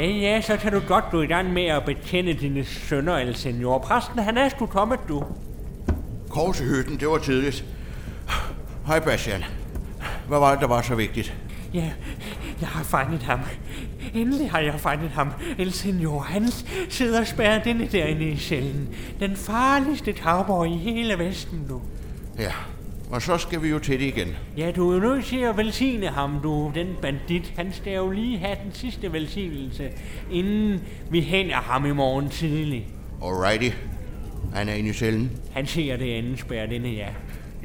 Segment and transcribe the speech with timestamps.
[0.00, 3.34] Ja, ja, så kan du godt gå i gang med at betjene dine sønner, El
[3.34, 3.78] Senor.
[3.78, 5.24] Præsten, han er sgu kommet, du.
[6.28, 7.64] Kors i hytten, det var tidligt.
[8.86, 9.44] Hej, Bastian.
[10.28, 11.34] Hvad var det, der var så vigtigt?
[11.74, 11.90] Ja,
[12.60, 13.40] jeg har fanget ham.
[14.14, 15.32] Endelig har jeg fanget ham.
[15.58, 16.48] El Senor, han
[16.88, 18.88] sidder spærret inde derinde i cellen.
[19.20, 21.80] Den farligste cowboy i hele Vesten, du.
[22.38, 22.52] Ja,
[23.10, 24.28] og så skal vi jo til det igen.
[24.56, 27.52] Ja, du er jo nødt til at velsigne ham, du, den bandit.
[27.56, 29.90] Han skal jo lige have den sidste velsignelse,
[30.30, 32.88] inden vi hænger ham i morgen tidlig.
[33.24, 33.76] Alrighty.
[34.54, 35.30] Han er inde i cellen.
[35.52, 37.08] Han ser det anden spærret inde, ja.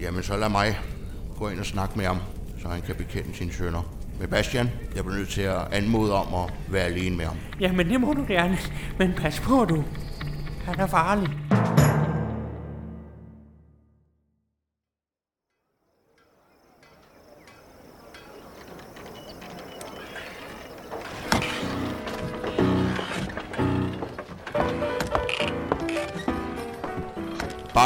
[0.02, 0.80] Jamen, så lad mig
[1.38, 2.18] gå ind og snakke med ham,
[2.62, 3.96] så han kan bekende sine sønner.
[4.20, 7.38] Med Bastian, jeg bliver nødt til at anmode om at være alene med ham.
[7.60, 8.58] Jamen, det må du gerne.
[9.00, 9.84] Men pas på, du.
[10.66, 11.30] Han er farlig.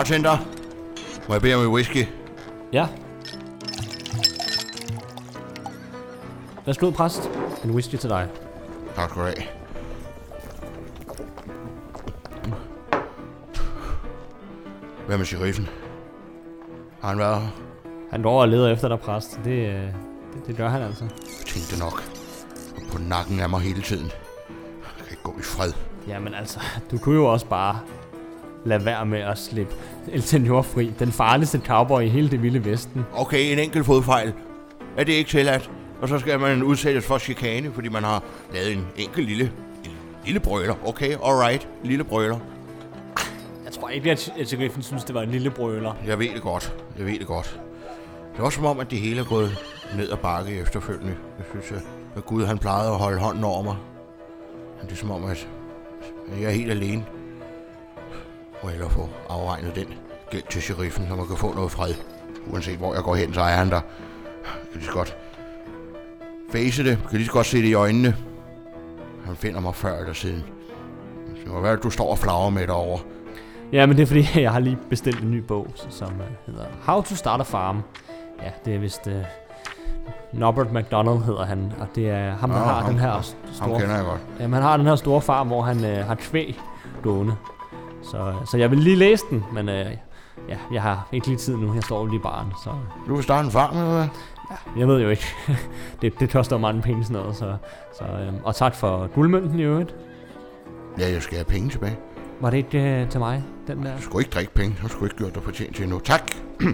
[0.10, 0.38] Bartender,
[1.28, 2.06] må jeg bede om en whisky?
[2.74, 2.88] Ja.
[6.66, 7.30] Værsgo, præst.
[7.64, 8.28] En whisky til dig.
[8.96, 9.36] Tak skal du have.
[15.08, 15.70] Hvad med sheriffen?
[17.02, 17.50] Har han været her?
[18.12, 19.40] Han går og leder efter dig, præst.
[19.44, 19.84] Det, øh,
[20.34, 21.04] det, det gør han altså.
[21.04, 22.04] Jeg tænkte nok.
[22.76, 24.06] Og på nakken af mig hele tiden.
[24.06, 25.72] Jeg kan ikke gå i fred.
[26.08, 26.60] Jamen altså,
[26.92, 27.80] du kunne jo også bare
[28.66, 29.76] lade være med at slippe
[30.12, 30.94] El Senor fri.
[31.00, 33.06] Den farligste cowboy i hele det vilde vesten.
[33.14, 34.34] Okay, en enkelt fodfejl.
[34.98, 35.72] Er det ikke tilladt?
[36.02, 39.52] Og så skal man udsættes for chikane, fordi man har lavet en enkelt lille,
[39.86, 39.92] en
[40.26, 40.76] lille brøler.
[40.86, 42.40] Okay, alright, lille brøler.
[43.66, 45.94] Jeg tror ikke, at El Sheriffen synes, det var en lille brøler.
[46.08, 46.74] Jeg ved det godt.
[46.98, 47.60] Jeg ved det godt.
[48.34, 49.58] Det er også som om, at det hele er gået
[49.96, 51.16] ned ad bakke efterfølgende.
[51.38, 51.88] Jeg synes, at,
[52.18, 53.76] at Gud han plejede at holde hånden over mig.
[54.80, 55.48] Men det er som om, at
[56.40, 57.06] jeg er helt alene.
[58.62, 59.86] Og hellere få afregnet den
[60.32, 61.94] gæld til sheriffen, så man kan få noget fred.
[62.48, 63.76] Uanset hvor jeg går hen, så er han der.
[63.76, 63.82] Jeg
[64.72, 65.18] kan lige så godt
[66.52, 66.90] face det.
[66.90, 68.16] Jeg kan lige så godt se det i øjnene.
[69.26, 70.44] Han finder mig før eller siden.
[71.46, 73.00] Det må være, at du står og flager med derovre.
[73.74, 76.66] Ja, men det er fordi, jeg har lige bestilt en ny bog, som uh, hedder
[76.82, 77.82] How to Start a Farm.
[78.44, 79.08] Ja, det er vist...
[79.08, 79.14] Uh,
[80.34, 83.22] Norbert McDonald hedder han, og det er ham, der Nå, har ham- den her
[83.54, 83.70] store...
[83.70, 84.22] Ham kender jeg godt.
[84.40, 86.60] Jamen, han har den her store farm, hvor han øh, har kvæg
[87.04, 87.36] gående.
[88.12, 89.86] Så, så jeg vil lige læse den, men øh,
[90.50, 91.74] ja, jeg har ikke lige tid nu.
[91.74, 92.70] Jeg står lige i baren, så
[93.08, 94.08] Du vil starte en farm, eller hvad?
[94.78, 95.26] jeg ved jo ikke.
[96.02, 97.36] det, det koster jo mange penge sådan noget.
[97.36, 97.58] Så,
[97.98, 99.96] så, øh, og tak for guldmønten i øvrigt.
[101.00, 101.98] Ja, jeg skal have penge tilbage.
[102.42, 103.96] Var det ikke øh, til mig, den der?
[103.96, 104.76] Du skulle ikke drikke penge.
[104.84, 106.00] Du skulle ikke gjort dig fortjent til endnu.
[106.00, 106.32] Tak.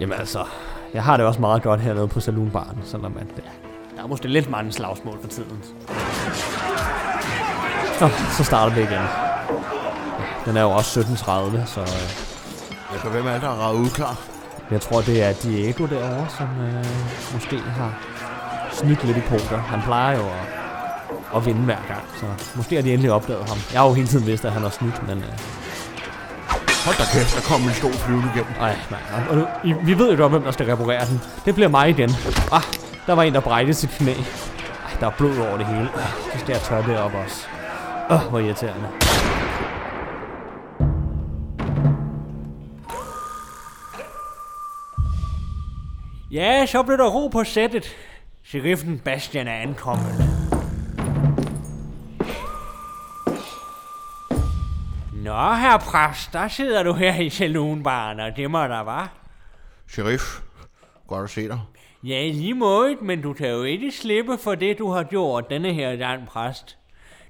[0.00, 0.44] Jamen altså,
[0.94, 3.42] jeg har det også meget godt hernede på saloonbaren, selvom at, ja,
[3.96, 5.62] der er måske lidt mange slagsmål for tiden.
[8.00, 9.02] Nå, så starter det igen.
[10.44, 11.80] Den er jo også 17.30, så...
[11.80, 11.86] Øh,
[12.92, 14.16] Altså, hvem er det, der er ravet uklar?
[14.70, 16.84] Jeg tror, det er Diego derovre, som øh,
[17.34, 17.92] måske har
[18.72, 19.58] snydt lidt i poker.
[19.58, 23.58] Han plejer jo at, at vinde hver gang, så måske har de endelig opdaget ham.
[23.72, 25.18] Jeg har jo hele tiden vidst, at han har snydt, men...
[25.18, 25.24] Øh,
[26.86, 28.54] Hold da kæft, der kom en stor flyvende igennem.
[28.60, 29.02] ej, mand.
[29.30, 29.48] Og, og,
[29.86, 31.20] vi ved jo godt, hvem der skal reparere den.
[31.44, 32.10] Det bliver mig igen.
[32.52, 32.62] Ah,
[33.06, 34.12] der var en, der brækkede sit knæ.
[34.12, 35.88] Ej, der er blod over det hele.
[35.96, 36.02] Ej,
[36.32, 37.46] så skal jeg tørre det op også.
[38.10, 38.88] Åh, oh, hvor irriterende.
[46.30, 47.96] Ja, så blev der ro på sættet.
[48.44, 50.12] Sheriffen Bastian er ankommet.
[55.12, 59.12] Nå, herr præst, der sidder du her i saloonbaren, og det må der var.
[59.88, 60.40] Sheriff,
[61.06, 61.60] godt at se dig.
[62.04, 65.50] Ja, i lige måde, men du kan jo ikke slippe for det, du har gjort
[65.50, 66.78] denne her gang, præst.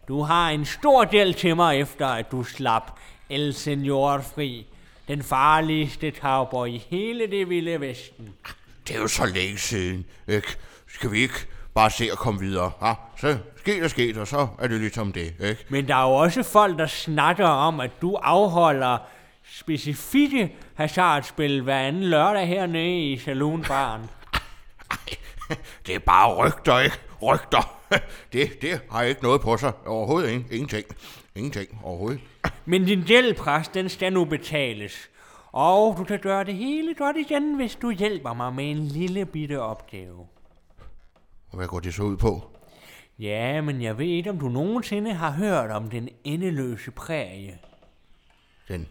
[0.09, 2.99] Du har en stor del til mig efter, at du slap
[3.31, 4.67] El Senor fri.
[5.09, 8.35] Den farligste cowboy i hele det vilde vesten.
[8.89, 10.57] Det er jo så længe siden, ikke?
[10.89, 12.73] Skal vi ikke bare se at komme videre?
[12.83, 12.93] Ha?
[13.17, 15.65] Så sker der sket, og så er det ligesom det, ikke?
[15.69, 18.99] Men der er jo også folk, der snakker om, at du afholder
[19.45, 24.11] specifikke hasardspil hver anden lørdag hernede i saloonbaren.
[25.87, 26.97] Det er bare rygter, ikke?
[27.23, 27.76] Rygter.
[28.33, 29.73] Det, det har ikke noget på sig.
[29.87, 30.87] Overhovedet ingen, ingenting.
[31.35, 32.21] Ingenting overhovedet.
[32.65, 35.11] Men din gæld, præst, den skal nu betales.
[35.53, 39.27] Og du kan gøre det hele godt igen, hvis du hjælper mig med en lille
[39.27, 40.27] bitte opgave.
[41.51, 42.51] Og hvad går det så ud på?
[43.19, 47.59] Ja, men jeg ved ikke, om du nogensinde har hørt om den endeløse prærie.
[48.69, 48.89] Den,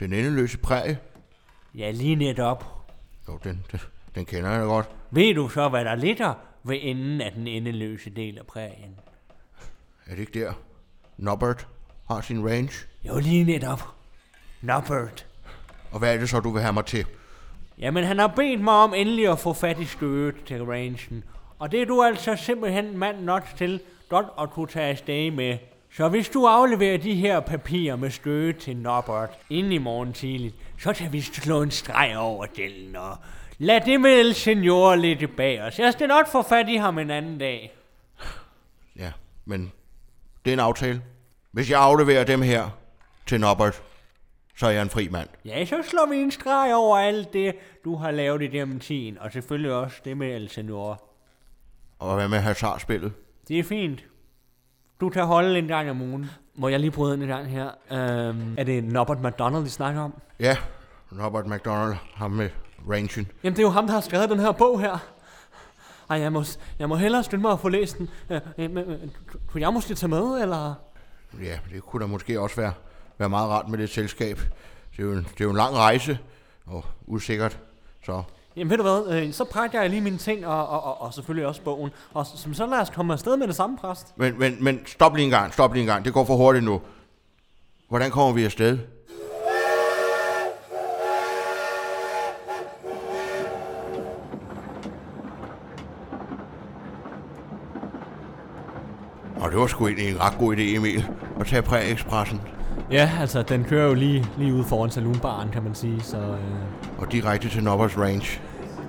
[0.00, 0.98] den endeløse præge?
[1.74, 2.64] Ja, lige netop.
[3.28, 3.80] Jo, den, den,
[4.14, 4.88] den kender jeg da godt.
[5.10, 9.00] Ved du så, hvad der ligger ved enden af den endeløse del af prærien.
[10.06, 10.52] Er det ikke der,
[11.16, 11.68] Norbert
[12.08, 12.86] har sin range?
[13.08, 13.82] Jo, lige netop.
[14.60, 15.26] Norbert.
[15.90, 17.06] Og hvad er det så, du vil have mig til?
[17.78, 21.24] Jamen, han har bedt mig om endelig at få fat i stødet til rangen.
[21.58, 25.58] Og det er du altså simpelthen mand nok til, godt at kunne tage afsted med.
[25.96, 30.54] Så hvis du afleverer de her papirer med støde til Norbert inden i morgen tidligt,
[30.78, 33.16] så kan vi slå en streg over gælden og
[33.58, 35.78] lad det med El Senor lidt bag os.
[35.78, 37.74] Jeg skal nok få fat i ham en anden dag.
[38.96, 39.12] Ja,
[39.44, 39.72] men
[40.44, 41.02] det er en aftale.
[41.52, 42.70] Hvis jeg afleverer dem her
[43.26, 43.82] til Norbert,
[44.56, 45.28] så er jeg en fri mand.
[45.44, 49.32] Ja, så slår vi en streg over alt det, du har lavet i tiden, og
[49.32, 51.04] selvfølgelig også det med El Senor.
[51.98, 53.12] Og hvad med hasardspillet?
[53.48, 54.04] Det er fint.
[55.00, 56.30] Du kan holde en gang om ugen.
[56.54, 57.70] Må jeg lige bryde ind i gang her?
[57.90, 60.14] Øhm, er det Norbert McDonald, vi snakker om?
[60.40, 60.56] Ja,
[61.10, 62.50] Norbert McDonald, ham med
[62.90, 63.30] rangen.
[63.42, 64.98] Jamen, det er jo ham, der har skrevet den her bog her.
[66.10, 66.44] Ej, jeg må,
[66.78, 68.10] jeg må hellere skynde mig at få læst den.
[68.30, 68.98] Øh, øh, øh,
[69.46, 70.74] kunne jeg måske tage med, eller?
[71.42, 72.72] Ja, det kunne da måske også være,
[73.18, 74.36] være meget rart med det selskab.
[74.96, 76.18] Det er, jo en, det er jo en lang rejse,
[76.66, 77.58] og usikkert,
[78.04, 78.22] så
[78.56, 81.14] Jamen ved du hvad, øh, så pakker jeg lige mine ting, og, og, og, og
[81.14, 81.90] selvfølgelig også bogen.
[82.12, 84.14] Og så, så lad os komme afsted med det samme, præst.
[84.16, 86.04] Men, men, men stop lige en gang, stop lige en gang.
[86.04, 86.80] Det går for hurtigt nu.
[87.88, 88.78] Hvordan kommer vi afsted?
[99.54, 101.06] Det var sgu egentlig en ret god idé, Emil,
[101.40, 102.40] at tage Præ-Expressen
[102.90, 106.00] Ja, altså den kører jo lige, lige ude foran saloonbaren, kan man sige.
[106.00, 106.38] Så, øh,
[106.98, 108.40] og direkte til Nobbers Range.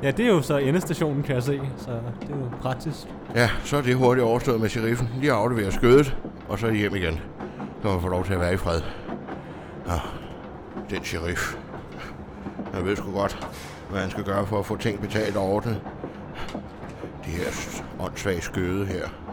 [0.03, 1.61] ja, det er jo så endestationen, kan jeg se.
[1.77, 1.91] Så
[2.21, 2.97] det er jo praktisk.
[3.35, 5.09] Ja, så er det hurtigt overstået med sheriffen.
[5.19, 6.17] Lige afleverer skødet,
[6.49, 7.19] og så hjem igen.
[7.81, 8.81] Så man får lov til at være i fred.
[9.87, 9.99] Ja,
[10.89, 11.55] den sheriff.
[12.73, 13.47] Jeg ved sgu godt,
[13.89, 15.81] hvad han skal gøre for at få ting betalt og ordnet.
[17.25, 19.24] De her åndssvage skøde her.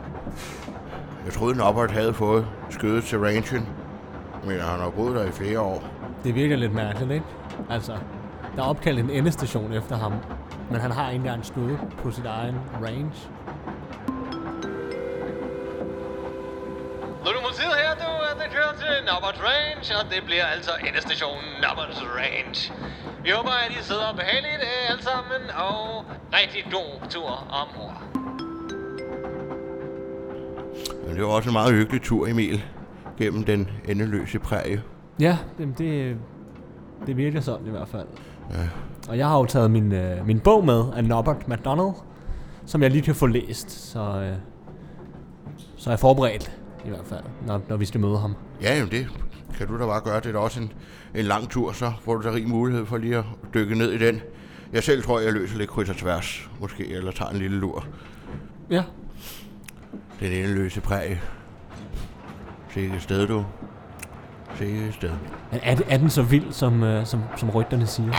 [1.24, 3.68] Jeg troede, Norbert havde fået skødet til rangen.
[4.44, 5.84] Men han har boet der i flere år.
[6.24, 7.26] Det virker lidt mærkeligt, ikke?
[7.70, 7.98] Altså,
[8.56, 10.12] der er opkaldt en endestation efter ham.
[10.70, 13.14] Men han har ikke engang stået på sit egen range.
[17.26, 18.10] Lokomotivet her, du,
[18.40, 22.72] det kører til Nobbert Range, og det bliver altså endestationen Nobbert Range.
[23.24, 26.04] Vi håber, at I sidder behageligt alle sammen, og
[26.38, 28.01] rigtig god tur ombord.
[31.12, 32.64] Men det var også en meget hyggelig tur, Emil.
[33.18, 34.82] Gennem den endeløse prærie.
[35.20, 36.16] Ja, det, det,
[37.06, 38.06] det virker sådan i hvert fald.
[38.50, 38.56] Ja.
[39.08, 41.94] Og jeg har jo taget min, øh, min bog med af Norbert McDonald,
[42.66, 44.36] som jeg lige kan få læst, så, øh,
[45.76, 48.34] så er jeg forberedt i hvert fald, når, når vi skal møde ham.
[48.62, 49.08] Ja, jamen det
[49.58, 50.20] kan du da bare gøre.
[50.20, 50.72] Det er da også en,
[51.14, 53.24] en lang tur, så får du da rig mulighed for lige at
[53.54, 54.20] dykke ned i den.
[54.72, 57.86] Jeg selv tror, jeg løser lidt kryds og tværs, måske, eller tager en lille lur.
[58.70, 58.82] Ja,
[60.22, 61.20] Den endeløse præge.
[62.70, 63.44] Sikke sted, du.
[64.54, 65.10] Sikke sted.
[65.50, 68.12] men er, det- er den så vild, som, øh, som, som rygterne siger?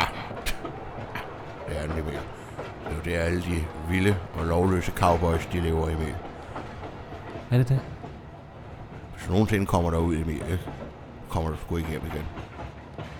[1.70, 2.14] Det er den, Emil.
[2.14, 6.16] Det er jo det, alle de vilde og lovløse cowboys, de lever, Emil.
[7.52, 7.80] Er det det?
[9.18, 10.60] Hvis nogensinde kommer derud, Emil, ikke?
[11.30, 12.26] kommer du sgu ikke hjem igen.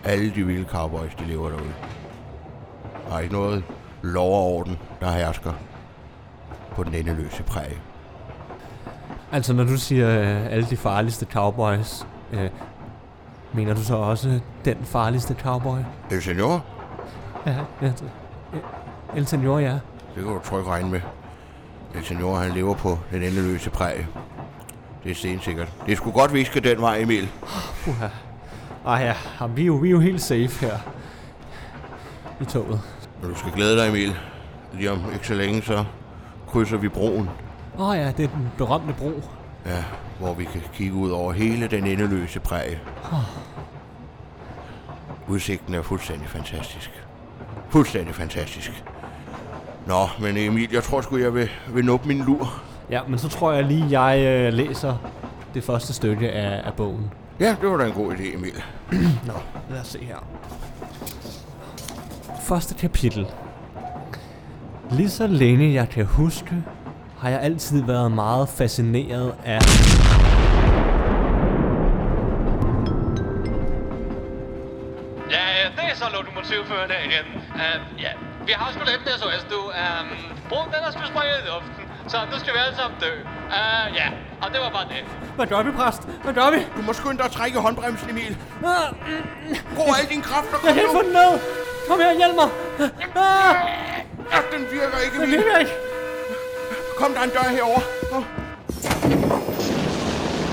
[0.04, 1.74] Alle de vilde cowboys, de lever derude.
[3.10, 3.64] Der er ikke noget
[4.02, 5.54] lov og orden, der hersker
[6.72, 7.78] på den endeløse præge.
[9.34, 12.50] Altså, når du siger øh, alle de farligste cowboys, øh,
[13.54, 15.80] mener du så også den farligste cowboy?
[16.12, 16.66] El Senor,
[17.46, 17.56] Ja.
[19.16, 19.72] El Senor, ja.
[19.74, 19.82] det
[20.16, 21.02] kan du trygt regne med.
[21.96, 24.08] El Senor, han lever på den endeløse præge.
[25.04, 25.72] Det er stensikkert.
[25.86, 27.30] Det sgu godt, vi skal den vej, Emil.
[27.88, 28.08] Uha.
[28.86, 30.78] Ej ja, jamen, vi er, jo, vi er jo helt safe her.
[32.42, 32.82] I toget.
[33.22, 34.16] Men du skal glæde dig, Emil.
[34.74, 35.86] Lige om ikke så længe, så
[36.48, 37.30] krydser vi broen.
[37.78, 39.12] Åh oh, ja, det er den berømte bro.
[39.66, 39.84] Ja,
[40.20, 42.80] hvor vi kan kigge ud over hele den endeløse præge.
[45.28, 47.06] Udsigten er fuldstændig fantastisk.
[47.70, 48.84] Fuldstændig fantastisk.
[49.88, 52.62] Nå, men Emil, jeg tror sgu, jeg vil, vil nuppe min lur.
[52.90, 54.96] Ja, men så tror jeg lige, jeg øh, læser
[55.54, 57.12] det første stykke af, af bogen.
[57.40, 58.64] Ja, det var da en god idé, Emil.
[59.28, 59.34] Nå,
[59.70, 60.18] lad os se her.
[62.42, 63.28] Første kapitel.
[64.92, 66.64] Lige så længe jeg kan huske,
[67.24, 69.60] har jeg altid været meget fascineret af...
[75.36, 75.46] Ja,
[75.78, 77.26] det er så lokomotivføreren her igen.
[77.56, 78.12] Uh, ja,
[78.48, 79.60] vi har sgu lidt en SOS, du.
[79.84, 80.08] Um,
[80.50, 83.12] broen den er sgu sprænget i luften, så nu skal vi alle sammen dø.
[83.58, 84.08] Uh, ja,
[84.44, 85.02] og det var bare det.
[85.38, 86.02] Hvad gør vi, præst?
[86.26, 86.60] Hvad gør vi?
[86.78, 88.34] Du må skynde dig at trække håndbremsen, Emil.
[88.72, 90.56] Ah, mm, Brug alle dine kræfter.
[90.58, 91.32] jeg Kom kan ikke få den ned!
[91.88, 92.50] Kom her, hjælp mig!
[93.16, 93.56] Ah,
[94.34, 95.38] Ja, den virker ikke, den Emil.
[95.38, 95.93] virker ikke!
[96.98, 97.82] Kom, der er en dør herovre.
[98.12, 98.24] Kom.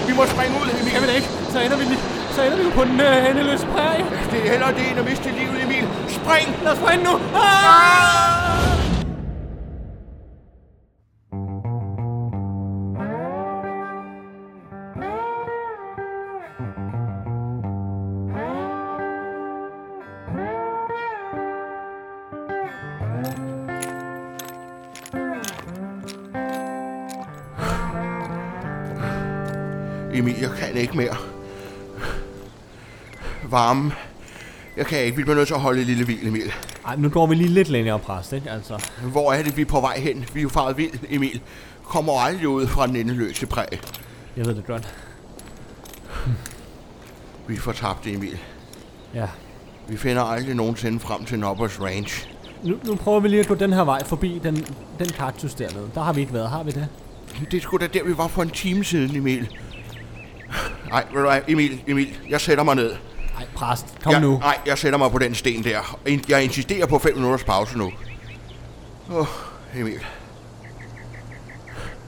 [0.08, 0.92] Vi må springe ud, Emil.
[0.92, 1.28] Kan vi det ikke?
[1.52, 1.84] Så ender vi,
[2.34, 4.04] så ender vi jo på den øh, endeløse prærie.
[4.30, 5.88] Det er hellere det, end at miste livet, Emil.
[6.08, 6.46] Spring!
[6.64, 7.14] Lad os springe nu.
[7.34, 8.79] Ah!
[30.80, 31.16] Ikke mere.
[33.50, 33.92] Varme.
[34.76, 35.16] Jeg kan ikke.
[35.16, 36.52] Vi bliver nødt til at holde et lille hvil, Emil.
[36.86, 38.50] Ej, nu går vi lige lidt længere præst, ikke?
[38.50, 40.24] Altså, Hvor er det, vi er på vej hen?
[40.34, 41.40] Vi er jo faret vild, Emil.
[41.84, 43.80] Kommer aldrig ud fra den endeløse præg.
[44.36, 44.94] jeg ved det godt.
[47.46, 48.38] Vi er fortabte, Emil.
[49.14, 49.26] Ja.
[49.88, 52.10] Vi finder aldrig nogensinde frem til Nobbers Range.
[52.64, 54.56] Nu, nu prøver vi lige at gå den her vej forbi den,
[54.98, 55.90] den kaktus dernede.
[55.94, 56.88] Der har vi ikke været, har vi det?
[57.50, 59.48] Det sgu da der, vi var for en time siden, Emil.
[60.88, 62.92] Nej, ved du hvad, Emil, Emil, jeg sætter mig ned.
[63.38, 64.38] Ej, præst, kom jeg, nu.
[64.38, 65.98] Nej, jeg sætter mig på den sten der.
[66.28, 67.92] Jeg insisterer på 5 minutters pause nu.
[69.10, 69.26] Åh, oh,
[69.76, 70.00] Emil.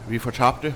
[0.08, 0.74] Vi er fortabte.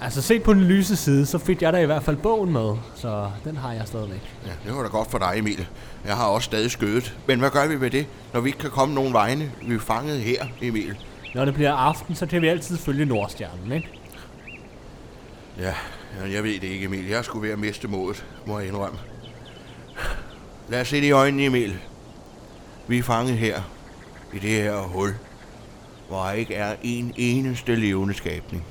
[0.00, 2.76] Altså, set på den lyse side, så fik jeg da i hvert fald bogen med.
[2.94, 4.20] Så den har jeg stadigvæk.
[4.46, 5.68] Ja, det var da godt for dig, Emil.
[6.06, 7.16] Jeg har også stadig skødet.
[7.26, 9.52] Men hvad gør vi med det, når vi ikke kan komme nogen vegne?
[9.62, 10.96] Vi er fanget her, Emil.
[11.34, 13.88] Når det bliver aften, så kan vi altid følge Nordstjernen, ikke?
[15.58, 15.74] Ja,
[16.32, 17.06] jeg ved det ikke, Emil.
[17.06, 18.98] Jeg sgu ved at miste modet, må jeg indrømme.
[20.68, 21.78] Lad os se det i øjnene, Emil.
[22.86, 23.62] Vi er fanget her,
[24.32, 25.14] i det her hul,
[26.08, 28.64] hvor der ikke er en eneste levende skabning.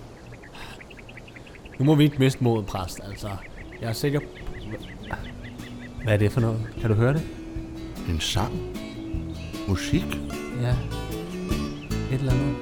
[1.79, 2.99] Nu må vi ikke miste modet, præst.
[3.09, 3.29] Altså,
[3.81, 4.19] jeg er sikker...
[6.03, 6.67] Hvad er det for noget?
[6.81, 7.23] Kan du høre det?
[8.09, 8.77] En sang?
[9.67, 10.05] Musik?
[10.61, 10.75] Ja.
[12.11, 12.55] Et eller andet.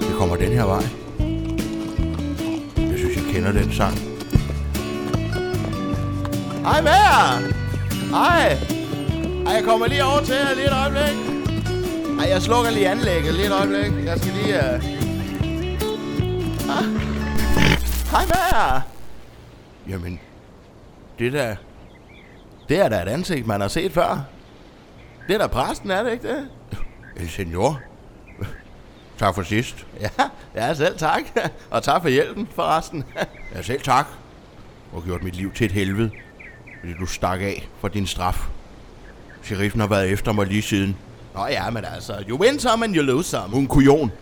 [0.00, 1.03] Det kommer den her vej.
[3.34, 3.94] Kender den sang.
[6.62, 7.40] Hej med jer!
[8.10, 8.48] Hej!
[9.46, 11.16] Ej, jeg kommer lige over til jer lige et øjeblik.
[12.20, 14.06] Ej, jeg slukker lige anlægget lige et øjeblik.
[14.06, 14.54] Jeg skal lige...
[14.58, 14.74] Uh...
[16.76, 16.84] Ah.
[18.10, 18.80] Hej med jer!
[19.88, 20.20] Jamen,
[21.18, 21.56] det der...
[22.68, 24.24] Det er da et ansigt, man har set før.
[25.28, 26.48] Det er da præsten, er det ikke det?
[27.16, 27.80] El senor.
[29.18, 29.86] Tak for sidst.
[30.00, 30.08] Ja,
[30.54, 31.22] ja, selv tak.
[31.70, 33.04] Og tak for hjælpen, forresten.
[33.54, 34.06] Ja, selv tak.
[34.92, 36.10] Du har gjort mit liv til et helvede,
[36.80, 38.46] fordi du stak af for din straf.
[39.42, 40.96] Sheriffen har været efter mig lige siden.
[41.34, 43.54] Nå ja, men altså, you win some and you lose some.
[43.54, 44.12] Hun kujon.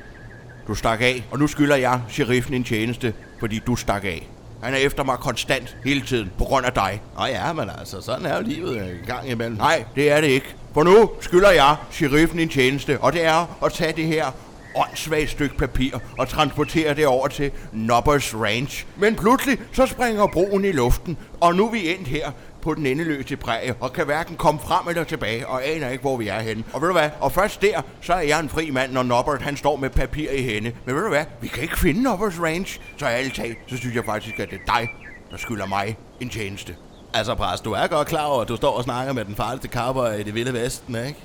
[0.66, 4.28] Du stak af, og nu skylder jeg sheriffen en tjeneste, fordi du stak af.
[4.62, 7.02] Han er efter mig konstant hele tiden, på grund af dig.
[7.18, 9.56] Nå ja, men altså, sådan er jo livet en gang imellem.
[9.56, 10.54] Nej, det er det ikke.
[10.74, 14.26] For nu skylder jeg sheriffen en tjeneste, og det er at tage det her
[14.74, 18.86] åndssvagt stykke papir og transportere det over til Nobbers Ranch.
[18.96, 22.30] Men pludselig så springer broen i luften, og nu er vi endt her
[22.62, 26.16] på den endeløse præge, og kan hverken komme frem eller tilbage, og aner ikke, hvor
[26.16, 26.64] vi er henne.
[26.72, 29.42] Og ved du hvad, og først der, så er jeg en fri mand, når Nobbert
[29.42, 30.72] han står med papir i hænde.
[30.84, 33.94] Men ved du hvad, vi kan ikke finde Nobbers Ranch, så ærligt talt, så synes
[33.94, 34.88] jeg faktisk, at det er dig,
[35.30, 36.76] der skylder mig en tjeneste.
[37.14, 39.68] Altså, præst, du er godt klar over, at du står og snakker med den farligste
[39.68, 41.18] cowboy i det vilde vesten, ikke?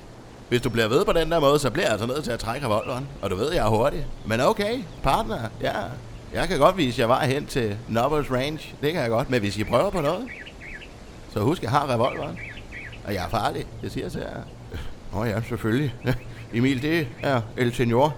[0.48, 2.38] Hvis du bliver ved på den der måde, så bliver jeg altså nødt til at
[2.38, 3.08] trække revolveren.
[3.22, 4.06] Og du ved, jeg er hurtig.
[4.26, 5.72] Men okay, partner, ja.
[6.34, 8.74] Jeg kan godt vise jer vej hen til Nobbers Range.
[8.82, 9.30] Det kan jeg godt.
[9.30, 10.28] Men hvis I prøver på noget,
[11.32, 12.38] så husk, jeg har revolveren.
[13.06, 14.42] Og jeg er farlig, det siger jeg til jer.
[15.12, 15.94] Nå ja, selvfølgelig.
[16.54, 18.16] Emil, det er El Senor,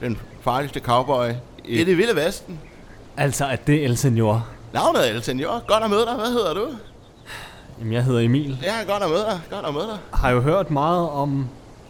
[0.00, 1.28] den farligste cowboy
[1.64, 2.60] I i det vilde vesten.
[3.16, 4.48] Altså, at det er El Senor.
[4.72, 5.64] Navnet er El Senor.
[5.66, 6.14] Godt at møde dig.
[6.14, 6.68] Hvad hedder du?
[7.78, 8.58] Jamen, jeg hedder Emil.
[8.62, 9.40] Ja, godt at møde dig.
[9.50, 9.98] Godt at møde dig.
[10.12, 11.48] Har jo hørt meget om,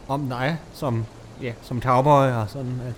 [0.08, 1.04] om dig som,
[1.42, 2.94] ja, som cowboy, og sådan, at,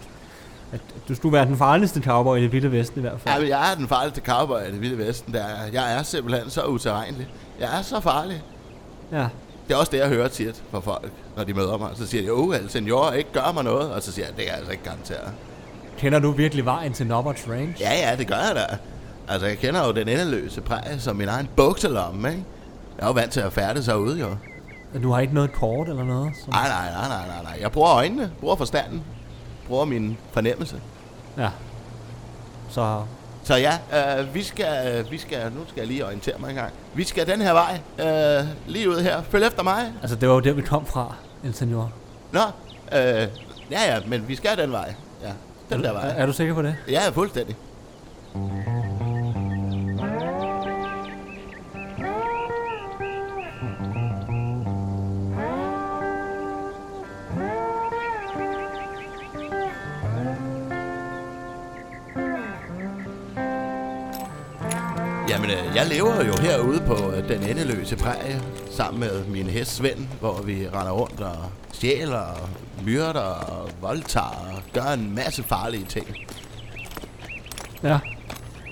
[0.72, 3.40] at du skulle være den farligste cowboy i det vilde vesten i hvert Ja, fald.
[3.42, 5.32] men jeg er den farligste cowboy i det vilde vesten.
[5.34, 5.66] Der er.
[5.72, 7.28] Jeg er simpelthen så uterrenelig.
[7.60, 8.42] Jeg er så farlig.
[9.12, 9.26] Ja.
[9.68, 11.90] Det er også det, jeg hører tit fra folk, når de møder mig.
[11.94, 13.90] Så siger de, åh, El Senor, ikke gør mig noget.
[13.92, 15.32] Og så siger jeg, det jeg altså ikke garantere.
[15.98, 17.74] Kender du virkelig vejen til Nobberts Range?
[17.80, 18.76] Ja, ja, det gør jeg da.
[19.28, 22.44] Altså, jeg kender jo den endeløse præg som min egen bukselomme, ikke?
[22.98, 24.28] Jeg er jo vant til at færdes herude, jo.
[25.02, 26.32] Du har ikke noget kort eller noget?
[26.44, 26.52] Som...
[26.52, 27.58] Nej, nej, nej, nej, nej, nej.
[27.60, 29.02] Jeg bruger øjnene, bruger forstanden,
[29.66, 30.80] bruger min fornemmelse.
[31.38, 31.48] Ja.
[32.70, 33.02] Så
[33.44, 33.72] Så ja,
[34.20, 36.72] øh, vi, skal, vi skal, nu skal jeg lige orientere mig en gang.
[36.94, 39.22] Vi skal den her vej, øh, lige ud her.
[39.22, 39.92] Følg efter mig.
[40.02, 41.92] Altså, det var jo der, vi kom fra, El Senor.
[42.32, 42.40] Nå,
[42.92, 42.98] øh,
[43.70, 44.94] ja, ja, men vi skal den vej.
[45.22, 45.30] Ja,
[45.74, 46.14] den der Er, vej.
[46.16, 46.76] er du sikker på det?
[46.88, 47.56] Ja, fuldstændig.
[65.36, 69.76] Jamen, øh, jeg lever jo herude på øh, den endeløse prærie, sammen med min hest
[69.76, 71.36] Svend, hvor vi render rundt og
[71.72, 72.48] stjæler, og
[72.84, 76.06] myrder og voldtager og gør en masse farlige ting.
[77.82, 77.98] Ja.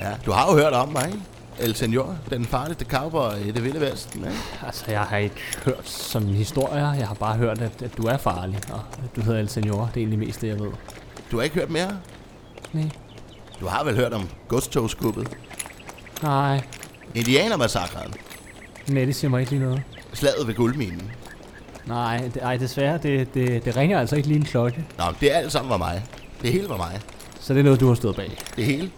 [0.00, 1.20] Ja, du har jo hørt om mig, ikke?
[1.58, 4.38] El Senor, den farligste cowboy i det vilde vesten, ikke?
[4.66, 6.94] Altså, jeg har ikke hørt sådan historier.
[6.94, 9.90] Jeg har bare hørt, at, at du er farlig, og at du hedder El Senor.
[9.94, 10.70] Det er egentlig mest det, jeg ved.
[11.30, 11.98] Du har ikke hørt mere?
[12.72, 12.90] Nej.
[13.60, 15.28] Du har vel hørt om godstogskubbet?
[16.22, 16.60] Nej.
[17.14, 18.14] Indianermassakren?
[18.88, 19.82] Nej, det siger mig ikke lige noget.
[20.12, 21.10] Slaget ved guldminen?
[21.86, 24.84] Nej, det, ej, desværre, det, det, det ringer altså ikke lige en klokke.
[24.98, 26.04] Nå, men det er alt sammen var mig.
[26.42, 27.00] Det hele var mig.
[27.40, 28.38] Så det er noget, du har stået bag.
[28.56, 28.90] Det hele.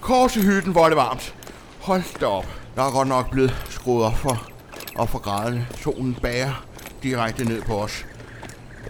[0.00, 1.34] Kors i hytten, hvor er det varmt.
[1.80, 2.46] Hold da op.
[2.76, 4.48] Der er godt nok blevet skruet op for,
[4.96, 5.66] op for graderne.
[5.82, 6.64] Solen bager
[7.02, 8.06] direkte ned på os.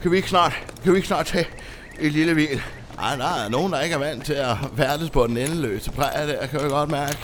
[0.02, 1.46] Kan vi ikke snart, kan vi ikke snart tage
[2.00, 2.62] et lille hvil?
[3.02, 6.28] Ej, der er nogen, der ikke er vant til at færdes på den endeløse præge
[6.28, 7.18] der, kan jeg godt mærke.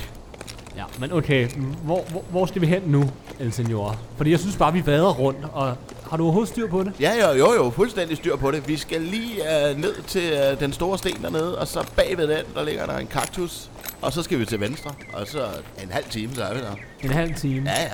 [0.77, 1.49] Ja, men okay,
[1.83, 3.99] hvor, hvor, hvor skal vi hen nu, El Senor?
[4.17, 5.77] Fordi jeg synes bare, vi vader rundt, og
[6.11, 6.93] har du overhovedet styr på det?
[7.01, 8.69] Ja, jo, jo, jo, fuldstændig styr på det.
[8.69, 12.45] Vi skal lige uh, ned til uh, den store sten dernede, og så bagved den,
[12.55, 13.71] der ligger der en kaktus.
[14.03, 15.47] Og så skal vi til venstre, og så
[15.83, 16.73] en halv time, så er vi der.
[17.03, 17.71] En halv time?
[17.71, 17.91] Ja, ja.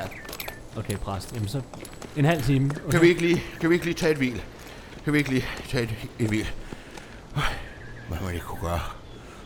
[0.77, 1.33] Okay, præst.
[1.35, 1.61] Jamen så
[2.17, 2.71] en halv time.
[2.71, 2.91] Okay.
[2.91, 4.43] Kan vi ikke lige, kan vi ikke lige tage et hvil?
[5.05, 6.51] Kan vi ikke lige tage et, et hvil?
[7.37, 7.43] Øj,
[8.13, 8.81] hvad man ikke kunne gøre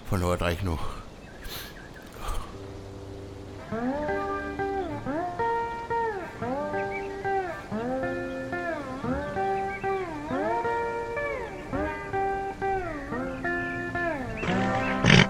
[0.05, 0.79] for noget at drikke nu?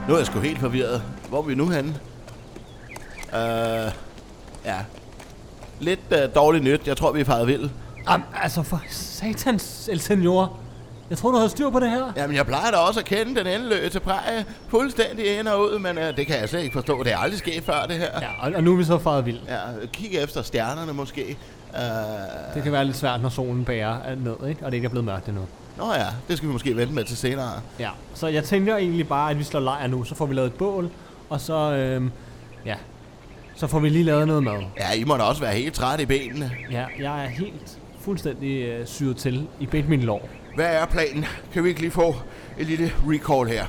[0.09, 1.03] Nu er jeg sgu helt forvirret.
[1.29, 2.01] Hvor er vi nu henne?
[3.29, 3.93] Uh,
[4.65, 4.85] ja.
[5.81, 6.87] Lidt uh, dårligt nyt.
[6.87, 7.71] Jeg tror, vi er faret vild.
[8.11, 10.66] Jamen, altså for satans El Senor.
[11.11, 12.13] Jeg tror, du har styr på det her.
[12.17, 15.99] Jamen, jeg plejer da også at kende den endeløse præge fuldstændig ind og ud, men
[15.99, 17.03] uh, det kan jeg slet ikke forstå.
[17.03, 18.09] Det er aldrig sket før, det her.
[18.23, 19.39] Ja, og, og nu er vi så faret vild.
[19.49, 19.59] Ja,
[19.93, 21.37] kig efter stjernerne måske.
[21.73, 21.79] Uh,
[22.55, 24.65] Det kan være lidt svært, når solen bærer ned, ikke?
[24.65, 25.43] Og det ikke er blevet mørkt endnu.
[25.79, 27.51] Nå ja, det skal vi måske vente med til senere.
[27.79, 30.05] Ja, så jeg tænker egentlig bare, at vi slår lejr nu.
[30.05, 30.91] Så får vi lavet et bål,
[31.31, 32.11] og så, øhm,
[32.67, 32.75] ja,
[33.57, 34.59] så får vi lige lavet noget mad.
[34.79, 36.51] Ja, I må da også være helt trætte i benene.
[36.71, 40.29] Ja, jeg er helt fuldstændig øh, syret til i begge mine lår.
[40.57, 41.25] Hvad er planen?
[41.53, 42.17] Kan vi ikke lige få
[42.59, 43.67] et lille recall her?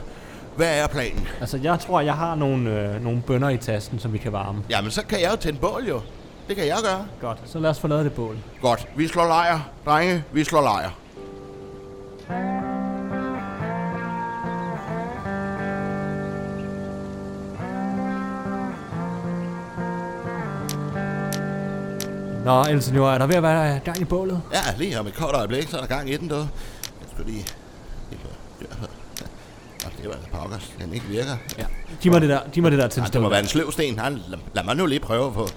[0.55, 1.27] Hvad er planen?
[1.39, 4.63] Altså, jeg tror, jeg har nogle, øh, nogle bønner i tasten, som vi kan varme.
[4.69, 6.01] Jamen, så kan jeg jo tænde bål jo.
[6.47, 7.05] Det kan jeg gøre.
[7.21, 8.37] Godt, så lad os få lavet det bål.
[8.61, 9.59] Godt, vi slår lejr.
[9.85, 10.89] Drenge, vi slår lejr.
[22.45, 24.41] Nå, El Senor, er der ved at være gang i bålet?
[24.53, 26.47] Ja, lige om et kort øjeblik, så er der gang i den, du.
[27.17, 27.45] Jeg lige
[28.11, 28.27] få-
[28.61, 28.65] ja.
[29.83, 30.71] Nå, det var altså pokkers.
[30.81, 31.37] Den ikke virker.
[31.57, 31.65] Ja.
[32.01, 33.31] Giv mig det der, giv mig det der Ja, det må tændstål.
[33.31, 33.99] være en sløvsten.
[33.99, 35.47] Han, lad, lad, mig nu lige prøve på.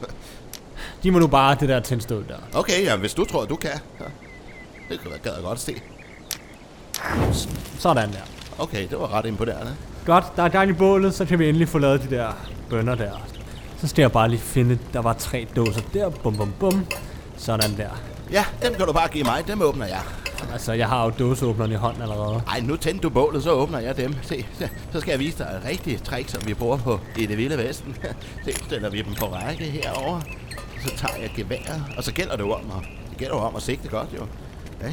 [1.03, 2.59] Giv mig nu bare det der tændstål der.
[2.59, 3.71] Okay, ja, hvis du tror, du kan.
[3.99, 4.05] Så.
[4.89, 5.75] Det kan være gad jeg godt se.
[7.79, 8.19] Sådan der.
[8.59, 9.75] Okay, det var ret imponerende.
[10.07, 12.33] Godt, der er gang i bålet, så kan vi endelig få lavet de der
[12.71, 13.11] bønner der.
[13.81, 16.09] Så skal jeg bare lige finde, der var tre dåser der.
[16.09, 16.87] Bum, bum, bum.
[17.37, 17.89] Sådan der.
[18.33, 19.45] Ja, dem kan du bare give mig.
[19.47, 20.01] Dem åbner jeg.
[20.53, 22.43] Altså, jeg har jo dåseåbneren i hånden allerede.
[22.49, 24.15] Ej, nu tænd du bålet, så åbner jeg dem.
[24.23, 27.27] Se, så- så skal jeg vise dig et rigtigt trick, som vi bruger på i
[27.27, 27.97] det vilde vesten.
[28.45, 30.21] Se, stiller vi dem på række herover.
[30.87, 33.57] Så tager jeg geværet, og så gælder det jo om at, det gælder jo om
[33.57, 34.27] at sigte godt, jo.
[34.81, 34.93] Okay?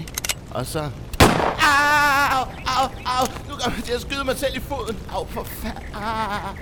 [0.51, 0.79] Og så...
[0.79, 4.97] Au, au, au, nu kommer jeg til at skyde mig selv i foden.
[5.13, 5.83] Au, for fanden.
[5.95, 6.55] Ah.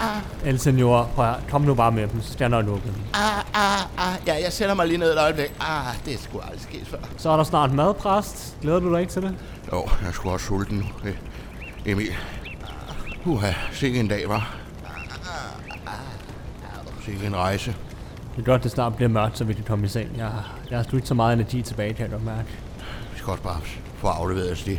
[0.00, 2.82] Ah, El Senor, prøv at, kom nu bare med dem, så skal jeg nok lukke
[2.86, 2.94] dem.
[3.14, 4.16] ah, ah, ah.
[4.26, 5.52] Ja, jeg sætter mig lige ned et øjeblik.
[5.60, 6.98] Ah, det er sgu aldrig sket før.
[7.16, 8.56] Så er der snart madpræst.
[8.62, 9.34] Glæder du dig ikke til det?
[9.72, 11.08] Jo, jeg skulle også sulten nu.
[11.10, 12.12] Eh, Emil.
[13.24, 14.56] Uha, sikke en dag, var.
[17.04, 17.74] Sikke en rejse.
[18.36, 20.10] Det er godt, det snart bliver mørkt, så vi kan komme i seng.
[20.16, 20.30] Jeg,
[20.70, 22.48] jeg har sgu ikke så meget energi tilbage, kan jeg godt mærke.
[23.12, 23.60] Vi skal også bare
[23.96, 24.78] få afleveret os de,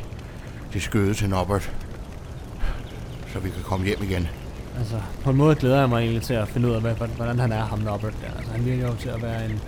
[0.74, 1.72] de skøde til Norbert.
[3.34, 4.28] Så vi kan komme hjem igen.
[4.82, 7.40] Altså, på en måde glæder jeg mig egentlig til at finde ud af, hvad, hvordan
[7.40, 8.38] han er, ham Norbert der.
[8.38, 9.62] Altså, han virker jo til at være en,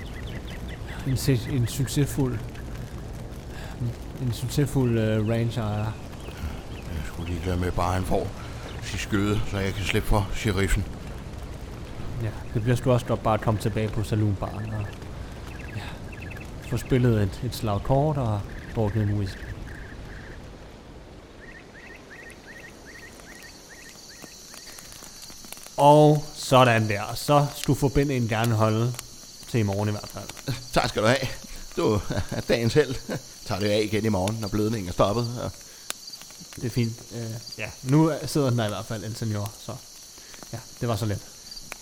[1.07, 1.17] en,
[1.51, 2.39] en succesfuld,
[4.21, 5.77] en succesfuld uh, ranger.
[6.67, 8.27] Jeg skulle lige gøre med, bare han får
[8.83, 10.85] sit skøde, så jeg kan slippe for sheriffen.
[12.23, 14.85] Ja, det bliver sgu også godt bare at komme tilbage på saloonbaren og
[15.75, 15.81] ja,
[16.69, 18.41] få spillet et, et slag kort og
[18.75, 19.52] drukket en whisky.
[25.77, 27.15] Og sådan der.
[27.15, 28.93] Så skulle forbindingen gerne holde
[29.51, 30.55] til i morgen i hvert fald.
[30.73, 31.27] Tak skal du have.
[31.77, 31.99] Du
[32.31, 32.95] er dagens held.
[33.45, 35.39] Tager det af igen i morgen, når blødningen er stoppet.
[35.43, 35.51] Og
[36.55, 36.93] Det er fint.
[37.11, 37.17] Uh,
[37.57, 39.51] ja, nu sidder den der i hvert fald, El Senor.
[39.65, 39.75] Så
[40.53, 41.19] Ja, det var så let.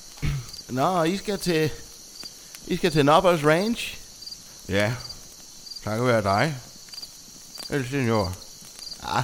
[0.70, 1.70] Nå, I skal til...
[2.68, 3.78] I skal til Nobbers Range?
[4.70, 4.94] Ja,
[5.84, 6.56] takket være dig.
[7.70, 8.34] El senor.
[9.04, 9.24] Ja,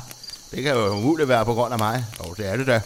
[0.52, 2.06] det kan jo umuligt være på grund af mig.
[2.20, 2.82] Jo, det er det da.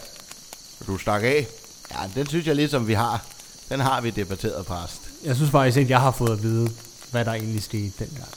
[0.86, 1.46] Du stak af.
[1.92, 3.24] Ja, den synes jeg ligesom vi har.
[3.68, 5.00] Den har vi debatteret, præst.
[5.24, 6.70] Jeg synes faktisk ikke, jeg har fået at vide,
[7.10, 8.28] hvad der egentlig skete dengang.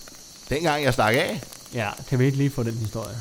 [0.50, 1.41] Dengang jeg stak af,
[1.74, 3.18] Ja, kan vi ikke lige få den historie?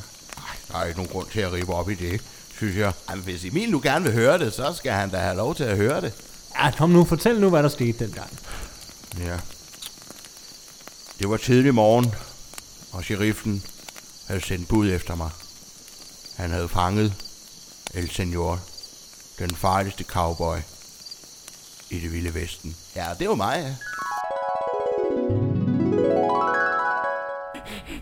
[0.73, 2.21] der er ikke nogen grund til at rive op i det,
[2.57, 2.93] synes jeg.
[3.11, 5.65] Jamen, hvis Emil nu gerne vil høre det, så skal han da have lov til
[5.65, 6.13] at høre det.
[6.59, 8.39] Ja, kom nu, fortæl nu, hvad der skete dengang.
[9.19, 9.37] Ja.
[11.19, 12.15] Det var tidlig morgen,
[12.93, 13.63] og sheriffen
[14.27, 15.31] havde sendt bud efter mig.
[16.37, 17.15] Han havde fanget
[17.95, 18.61] El Senor,
[19.39, 20.57] den farligste cowboy
[21.91, 22.77] i det vilde vesten.
[22.97, 23.75] Ja, det var mig, ja.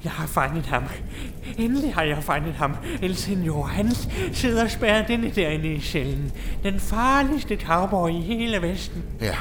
[0.05, 0.85] Jeg har fanget ham.
[1.59, 2.77] Endelig har jeg fanget ham.
[3.03, 3.90] El Senor, han
[4.33, 6.33] sidder spærret inde derinde i cellen.
[6.62, 9.05] Den farligste cowboy i hele Vesten.
[9.21, 9.37] Ja,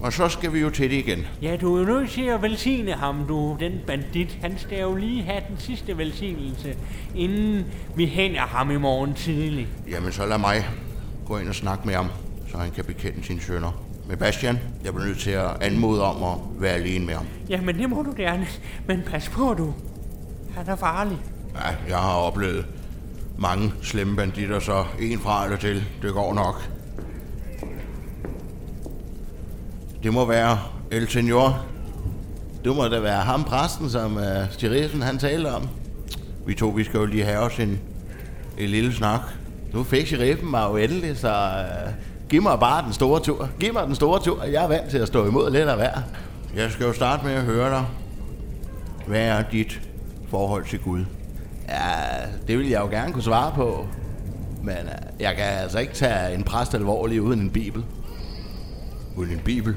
[0.00, 1.26] og så skal vi jo til det igen.
[1.42, 4.38] Ja, du er jo nødt til at velsigne ham, du, den bandit.
[4.40, 6.76] Han skal jo lige have den sidste velsignelse,
[7.14, 9.68] inden vi hænger ham i morgen tidlig.
[9.90, 10.68] Jamen, så lad mig
[11.30, 12.08] gå ind og snakke med ham,
[12.50, 13.82] så han kan bekende sine sønner.
[14.08, 17.26] Men Bastian, jeg bliver nødt til at anmode om at være alene med ham.
[17.48, 18.46] Jamen, det må du gerne.
[18.86, 19.74] Men pas på, du.
[20.56, 21.18] Han er farlig.
[21.54, 22.66] Ja, jeg har oplevet
[23.38, 26.70] mange slemme banditter, så en fra eller til, det går nok.
[30.02, 30.58] Det må være
[30.90, 31.64] El Senor.
[32.64, 35.68] Det må da være ham præsten, som uh, Stiriffen han talte om.
[36.46, 37.80] Vi to, vi skal jo lige have os en,
[38.58, 39.20] en lille snak.
[39.72, 41.28] Nu fik sheriffen mig jo endelig, så
[41.86, 41.92] uh,
[42.28, 43.48] giv mig bare den store tur.
[43.60, 44.44] Giv mig den store tur.
[44.44, 45.92] Jeg er vant til at stå imod lidt af hver.
[46.56, 47.84] Jeg skal jo starte med at høre dig.
[49.06, 49.80] Hvad er dit
[50.28, 51.04] forhold til Gud?
[51.68, 51.92] Ja,
[52.48, 53.86] det vil jeg jo gerne kunne svare på.
[54.62, 57.84] Men uh, jeg kan altså ikke tage en præst alvorlig uden en bibel.
[59.16, 59.76] Uden en bibel?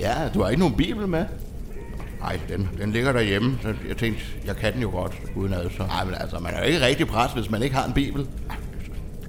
[0.00, 1.24] Ja, du har ikke nogen bibel med?
[2.20, 5.70] Nej, den, den ligger derhjemme, så jeg tænkte, jeg kan den jo godt uden ad.
[5.76, 5.82] Så.
[5.86, 8.26] Nej, men altså, man er jo ikke rigtig præst, hvis man ikke har en bibel.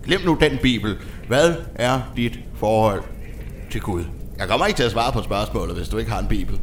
[0.06, 0.98] Glem nu den bibel.
[1.28, 3.04] Hvad er dit forhold
[3.72, 4.04] til Gud?
[4.38, 6.60] Jeg kommer ikke til at svare på spørgsmålet, hvis du ikke har en bibel.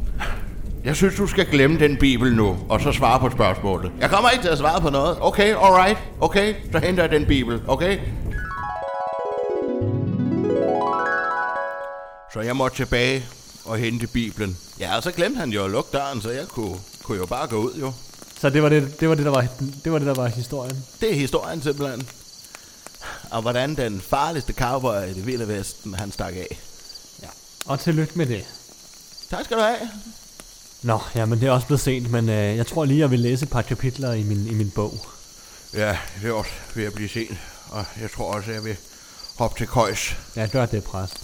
[0.83, 3.91] Jeg synes, du skal glemme den bibel nu, og så svare på spørgsmålet.
[3.99, 5.17] Jeg kommer ikke til at svare på noget.
[5.21, 5.97] Okay, alright.
[6.21, 7.99] Okay, så henter jeg den bibel, okay?
[12.33, 13.25] Så jeg måtte tilbage
[13.65, 14.57] og hente bibelen.
[14.79, 17.47] Ja, og så glemte han jo at lukke døren, så jeg kunne, kunne jo bare
[17.47, 17.91] gå ud jo.
[18.39, 19.45] Så det var det, det, var det, der var,
[19.83, 20.85] det var det, der var historien.
[21.01, 22.07] Det er historien simpelthen.
[23.31, 26.59] Og hvordan den farligste cowboy i det vilde vesten, han stak af.
[27.21, 27.27] Ja.
[27.65, 28.45] Og tillykke med det.
[29.29, 29.89] Tak skal du have.
[30.81, 33.19] Nå, ja, men det er også blevet sent, men øh, jeg tror lige, jeg vil
[33.19, 35.05] læse et par kapitler i min, i min bog.
[35.73, 37.37] Ja, det er også ved at blive sent.
[37.69, 38.77] Og jeg tror også, jeg vil
[39.37, 40.15] hoppe til køjs.
[40.35, 41.17] Ja, gør det, præst.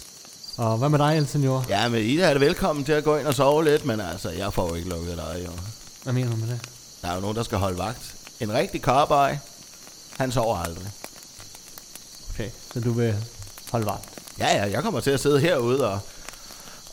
[0.58, 1.65] Og hvad med dig, El Senor?
[1.69, 4.54] Ja, men Ida er velkommen til at gå ind og sove lidt, men altså, jeg
[4.54, 5.52] får jo ikke lukket dig, jo.
[6.04, 6.60] Hvad mener du med det?
[7.02, 8.13] Der er jo nogen, der skal holde vagt.
[8.39, 9.30] En rigtig cowboy,
[10.17, 10.88] han sover aldrig.
[12.36, 13.15] Okay, så du vil
[13.71, 14.10] holde vagt?
[14.39, 16.00] Ja, ja, jeg kommer til at sidde herude og,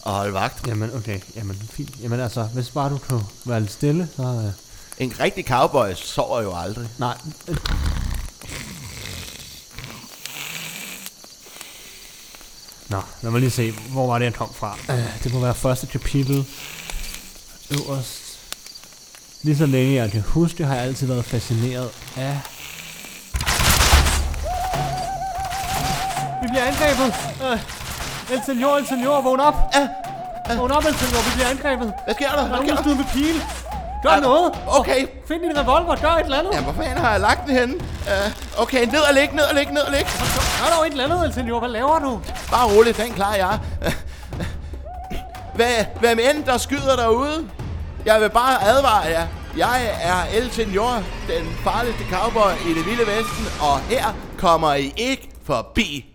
[0.03, 0.67] og holde vagt.
[0.67, 1.21] Jamen, okay.
[1.37, 1.91] Jamen, fint.
[2.03, 4.23] Jamen altså, hvis bare du kan være lidt stille, så...
[4.23, 4.53] Øh,
[4.99, 6.89] En rigtig cowboy sover jo aldrig.
[6.99, 7.17] nej.
[12.89, 14.77] Nå, lad mig lige se, hvor var det, jeg kom fra.
[14.91, 16.47] Øh, det må være første kapitel.
[17.71, 18.19] Øverst.
[19.43, 22.41] Lige så længe jeg kan huske, har jeg altid været fascineret af...
[26.53, 27.09] bliver angrebet!
[27.47, 29.55] Øh, El Senor, El Senor, vågn op!
[30.57, 31.93] Vågn op, El Senor, vi bliver angrebet!
[32.05, 32.43] Hvad sker der?
[32.43, 33.41] Er Hvad sker der med pile!
[34.03, 34.53] Gør Ja, noget!
[34.69, 36.53] Okay, Find din revolver, gør et eller andet!
[36.55, 37.75] ja, hvor fanden har jeg lagt den henne?
[37.75, 40.11] Uh, okay, ned og ligge, ned og ligge, ned og ligge.
[40.61, 42.21] Gør dog et eller andet, El Senor, hvad laver du?
[42.51, 43.59] Bare roligt, den klarer jeg.
[45.55, 47.49] Hvad, hvem end der skyder derude,
[48.07, 49.27] jeg vil bare advare jer.
[49.57, 50.95] Jeg er El Senor,
[51.29, 54.05] den farligste cowboy i det vilde vesten, og her
[54.39, 56.12] kommer I ikke forbi.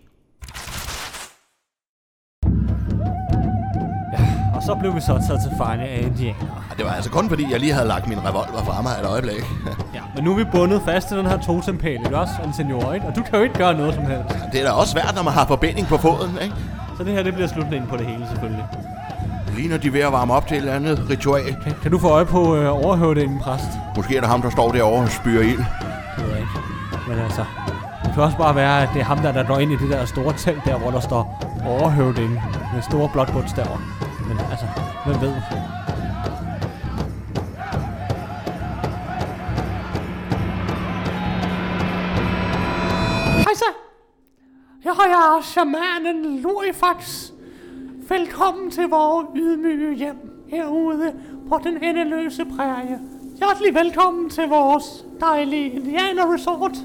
[4.67, 6.57] Så blev vi så taget til fange af indianere.
[6.71, 9.07] Og det var altså kun fordi, jeg lige havde lagt min revolver fra mig et
[9.13, 9.43] øjeblik.
[9.97, 12.93] Ja, men nu er vi bundet fast til den her totempæl, ikke også, El Senor,
[12.93, 13.07] ikke?
[13.07, 14.35] Og du kan jo ikke gøre noget som helst.
[14.51, 16.55] Det er da også svært, når man har forbinding på foden, ikke?
[16.97, 18.65] Så det her, det bliver slutningen på det hele, selvfølgelig.
[19.55, 21.55] Lige når de ved at varme op til et eller andet ritual.
[21.61, 21.71] Okay.
[21.81, 23.71] Kan du få øje på øh, overhøvdingen, præst?
[23.95, 25.57] Måske er det ham, der står derovre og spyrer ild.
[25.57, 26.51] Det ved jeg ikke.
[27.07, 27.43] Men altså,
[28.05, 29.89] det kan også bare være, at det er ham, der, der går ind i det
[29.89, 32.39] der store telt der, hvor der står overhøvdingen
[32.73, 33.77] med store blåt bogstaver.
[34.27, 34.65] Men altså,
[35.05, 35.33] hvem ved?
[43.43, 43.65] Hej så!
[44.83, 47.31] Jeg har er shamanen Lurifax.
[48.09, 51.15] Velkommen til vores ydmyge hjem herude
[51.49, 52.99] på den endeløse prærie.
[53.37, 56.77] Hjertelig velkommen til vores dejlige Indiana resort.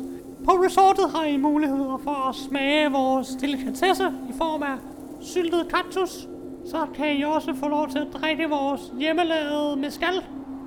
[0.44, 4.76] På resortet har I muligheder for at smage vores delikatesse i form af
[5.20, 6.28] syltet kaktus.
[6.66, 10.24] Så kan I også få lov til at drikke vores hjemmelavede mescal.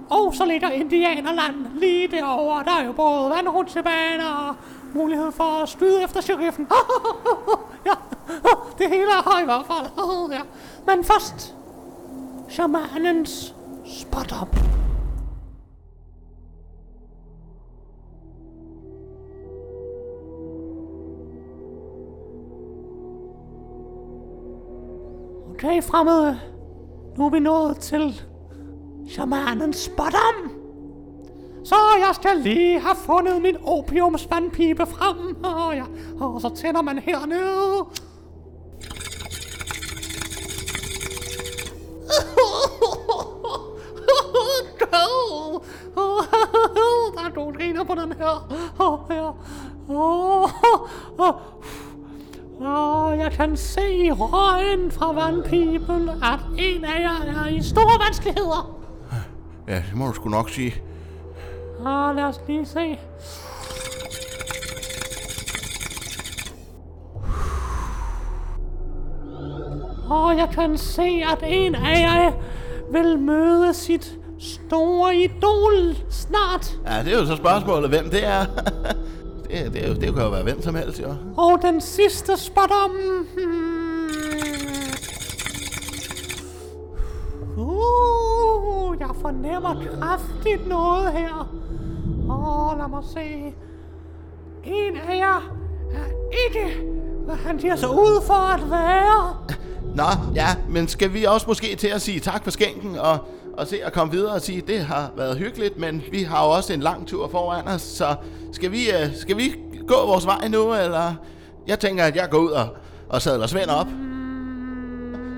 [0.10, 2.64] Og så ligger Indianerland lige derovre.
[2.64, 4.56] Der er jo både vandrutsjebaner og
[4.94, 6.68] mulighed for at skyde efter sheriffen.
[7.88, 7.92] ja,
[8.78, 9.88] det hele er høj i hvert fald.
[10.32, 10.42] ja.
[10.86, 11.56] Men først,
[12.50, 13.56] shamanens
[13.86, 14.34] spot
[25.56, 26.40] Okay, fremmede.
[27.18, 28.22] Nu er vi nået til
[29.10, 30.52] shamanens spottom.
[31.64, 35.44] Så jeg skal lige have fundet min opiumsvandpipe frem.
[35.44, 35.84] Og, ja.
[36.20, 37.86] og så tænder man hernede.
[47.16, 48.48] Der er nogle griner på den her.
[48.80, 49.30] Åh, ja.
[49.90, 50.50] Åh,
[51.20, 51.34] åh.
[52.60, 58.06] Og jeg kan se i røgen fra vandpiben, at en af jer er i store
[58.06, 58.80] vanskeligheder.
[59.68, 60.74] Ja, det må du sgu nok sige.
[61.86, 63.00] Ah, lad os lige se.
[70.10, 72.32] Og jeg kan se, at en af jer
[72.92, 76.78] vil møde sit store idol snart.
[76.88, 78.46] Ja, det er jo så spørgsmålet, hvem det er.
[79.50, 81.16] det, det, det kan jo være hvem som helst, jo.
[81.38, 82.92] Og den sidste spot om...
[83.36, 83.76] Hmm.
[87.58, 91.56] Uh, jeg fornemmer kraftigt noget her.
[92.30, 93.54] Åh, lad mig se.
[94.64, 95.52] En af jer
[95.92, 96.06] er
[96.48, 96.78] ikke,
[97.26, 99.36] hvad han giver sig ud for at være.
[99.96, 103.18] Nå, ja, men skal vi også måske til at sige tak for skænken og,
[103.58, 106.52] og se at komme videre og sige, det har været hyggeligt, men vi har jo
[106.52, 108.16] også en lang tur foran os, så
[108.52, 109.56] skal vi, uh, skal vi
[109.88, 111.14] gå vores vej nu, eller?
[111.68, 112.68] Jeg tænker, at jeg går ud og,
[113.10, 113.88] og sadler Svend op.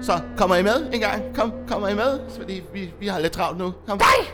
[0.02, 1.36] Så kommer I med en gang?
[1.36, 2.20] Kom, kommer I med?
[2.38, 3.74] Fordi vi, vi har lidt travlt nu.
[3.88, 3.98] Kom.
[3.98, 4.28] Nej!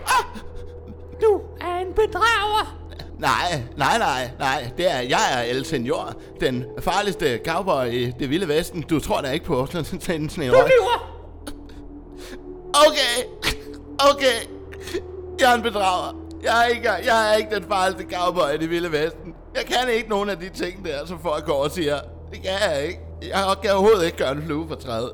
[1.21, 2.83] Du er en bedrager.
[3.19, 4.71] Nej, nej, nej, nej.
[4.77, 8.81] Det er, jeg er El Senor, den farligste cowboy i det vilde vesten.
[8.81, 11.13] Du tror da ikke på sådan en Du lyver.
[12.73, 13.23] Okay,
[13.99, 14.37] okay.
[15.39, 16.15] Jeg er en bedrager.
[16.43, 19.35] Jeg er ikke, jeg er ikke den farligste cowboy i det vilde vesten.
[19.55, 21.99] Jeg kan ikke nogen af de ting der, som folk går og siger.
[22.31, 22.99] Det kan jeg ikke.
[23.21, 25.11] Jeg kan overhovedet ikke gøre en flue for træet.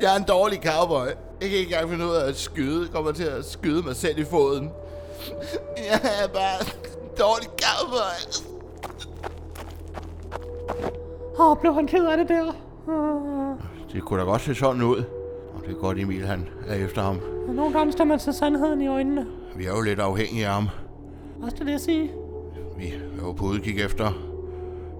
[0.00, 1.06] Jeg er en dårlig cowboy.
[1.06, 1.14] Jeg
[1.50, 2.82] kan ikke engang finde ud af at skyde.
[2.82, 4.70] Jeg kommer til at skyde mig selv i foden.
[5.76, 8.42] Jeg er bare en dårlig cowboy.
[11.38, 12.52] Åh, blev han ked af det der?
[12.86, 13.58] Uh,
[13.92, 15.04] Det kunne da godt se sådan ud.
[15.66, 17.20] Og det er godt, Emil han er efter ham.
[17.48, 19.26] nogle gange skal man se sandheden i øjnene.
[19.56, 20.68] Vi er jo lidt afhængige af ham.
[21.38, 22.10] Hvad skal det sige?
[22.78, 24.12] Vi er jo på udkig efter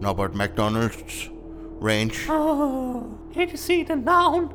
[0.01, 1.31] Norbert McDonalds
[1.83, 2.33] Range.
[2.33, 3.03] Åh,
[3.41, 4.49] ikke sige den navn.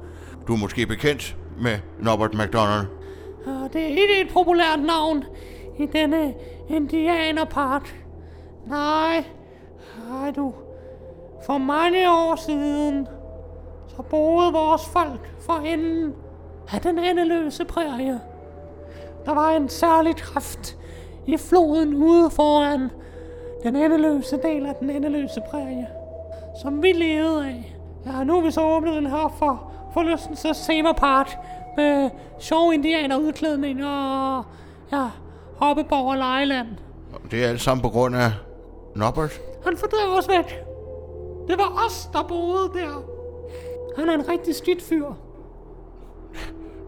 [0.48, 2.88] Du er måske bekendt med Norbert McDonald.
[3.46, 5.24] Uh, det er ikke et populært navn
[5.80, 6.34] i denne
[6.70, 8.06] indianerpark.
[8.68, 9.24] Nej,
[10.10, 10.54] nej du.
[11.46, 13.08] For mange år siden,
[13.96, 16.14] så boede vores folk for enden
[16.74, 18.20] af den endeløse prærie.
[19.26, 20.78] Der var en særlig kraft
[21.28, 22.90] i floden ude foran
[23.64, 25.88] den endeløse del af den endeløse prærie,
[26.62, 27.76] som vi levede af.
[28.06, 31.38] Ja, nu har vi så åbnet den her for forlystelses temapark
[31.78, 34.44] med sjov indianer udklædning og
[34.92, 35.06] ja,
[35.58, 36.68] hoppeborg og lejeland.
[37.32, 38.32] Det er alt sammen på grund af
[38.96, 39.40] Norbert.
[39.64, 40.64] Han fordrev os væk.
[41.48, 43.11] Det var os, der boede der.
[43.98, 45.06] Han er en rigtig skidt fyr.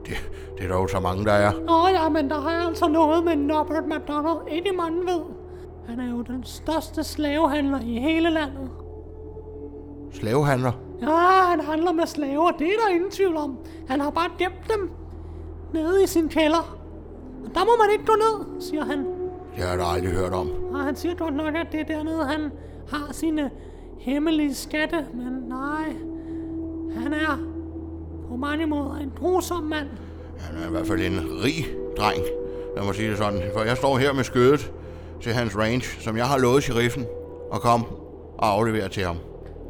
[0.06, 1.52] Det, det er der jo så mange, der er.
[1.66, 4.38] Nå ja, men der er altså noget med Norbert McDonald.
[4.52, 5.22] Ikke mange ved.
[5.88, 8.70] Han er jo den største slavehandler i hele landet.
[10.12, 10.72] Slavehandler.
[11.02, 13.58] Ja, han handler med slaver, det er der ingen tvivl om.
[13.88, 14.92] Han har bare gemt dem
[15.74, 16.78] nede i sin kælder.
[17.46, 19.06] Og der må man ikke gå ned, siger han.
[19.56, 20.50] Det har jeg aldrig hørt om.
[20.72, 22.52] Og han siger godt nok, at det er dernede, han
[22.90, 23.52] har sine
[24.00, 25.06] hemmelige skatte.
[25.14, 25.96] Men nej,
[26.96, 27.38] han er
[28.30, 29.88] på mange måder en grusom mand.
[30.40, 31.66] Han er i hvert fald en rig
[31.98, 32.24] dreng.
[32.76, 33.42] Lad mig sige det sådan.
[33.54, 34.72] For jeg står her med skødet
[35.22, 37.06] til hans range, som jeg har lovet sheriffen
[37.54, 37.86] at komme
[38.38, 39.18] og aflevere til ham.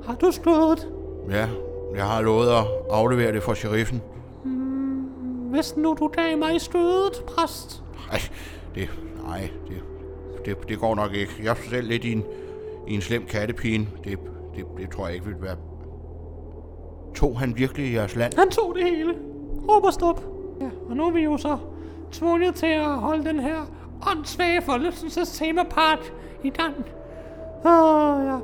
[0.05, 0.87] Har du skødet?
[1.29, 1.47] Ja,
[1.95, 4.01] jeg har lovet at aflevere det for sheriffen.
[5.51, 7.83] Hvis nu du gav mig skødet, præst.
[8.11, 8.19] Ej,
[8.75, 8.89] det,
[9.27, 9.83] nej, det,
[10.45, 11.31] det, det går nok ikke.
[11.43, 12.23] Jeg er selv lidt i en,
[12.87, 13.87] i en slem kattepine.
[14.03, 14.19] Det,
[14.55, 15.55] det, det tror jeg ikke vil være
[17.15, 18.33] Tog han virkelig jeres land?
[18.37, 19.13] Han tog det hele.
[19.69, 20.23] Råb og stop.
[20.61, 21.57] Ja, og nu er vi jo så
[22.11, 23.57] tvunget til at holde den her
[24.11, 26.75] åndssvage forlystelses temapart i gang.
[27.65, 28.37] Åh, oh, ja.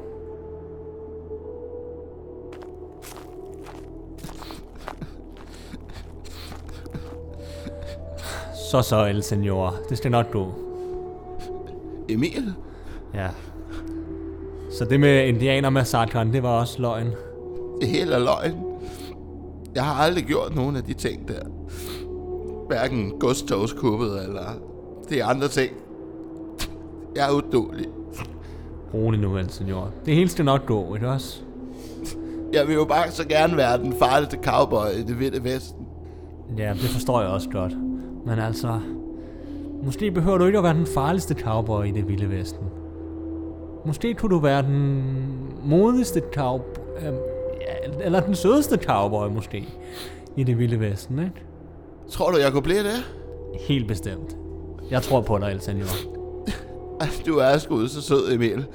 [8.72, 9.76] Så så, El Senor.
[9.90, 10.54] Det skal nok gå.
[12.10, 12.54] Emil?
[13.14, 13.28] Ja.
[14.72, 17.12] Så det med indianermassakren, det var også løgn.
[17.82, 18.56] Det hele er løgn.
[19.76, 21.42] Jeg har aldrig gjort nogen af de ting der.
[22.68, 24.46] Hverken godstogskuppet eller
[25.10, 25.72] de andre ting.
[27.16, 27.86] Jeg er udulig.
[28.94, 29.90] Rolig nu, El Senor.
[30.06, 31.42] Det hele skal nok gå, ikke også?
[32.54, 35.86] Jeg vil jo bare så gerne være den farligste cowboy i det vilde vesten.
[36.58, 37.74] Ja, det forstår jeg også godt.
[38.26, 38.80] Men altså,
[39.84, 42.66] måske behøver du ikke at være den farligste cowboy i det vilde vesten.
[43.86, 45.04] Måske kunne du være den
[45.66, 47.14] modigste cowboy, øh,
[48.02, 49.68] eller den sødeste cowboy måske,
[50.36, 51.44] i det vilde vesten, ikke?
[52.10, 53.06] Tror du, jeg kunne blive det?
[53.68, 54.38] Helt bestemt.
[54.92, 55.86] Jeg tror på dig, El Senor.
[57.02, 58.66] Ej, Du er sgu så sød, Emil.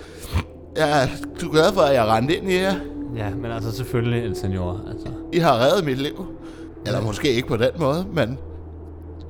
[0.76, 1.06] Jeg er
[1.40, 2.74] du er glad for, at jeg rendte ind i jer.
[3.16, 4.80] Ja, men altså selvfølgelig, El Senor.
[4.90, 6.26] Altså, I har reddet mit liv.
[6.86, 8.38] Eller måske ikke på den måde, men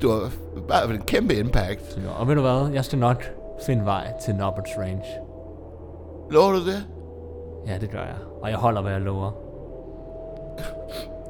[0.02, 0.30] du har
[0.68, 1.92] bare en kæmpe impact.
[1.92, 2.10] Senor.
[2.10, 2.70] Og ved du hvad?
[2.74, 3.24] Jeg skal nok
[3.66, 5.02] finde vej til Nobberts Range.
[6.30, 6.84] Lover du det?
[7.66, 8.16] Ja, det gør jeg.
[8.42, 9.30] Og jeg holder, hvad jeg lover.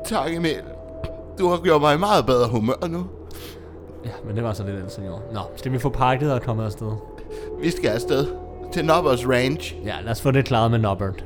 [0.05, 0.63] Tak, Emil.
[1.39, 3.07] Du har gjort mig i meget bedre humør nu.
[4.05, 5.23] Ja, men det var så lidt, El Senor.
[5.33, 6.93] Nå, skal vi få pakket og komme afsted?
[7.61, 8.27] Vi skal afsted
[8.73, 9.75] til Nobbers Range.
[9.85, 11.25] Ja, lad os få det klaret med Nobbert.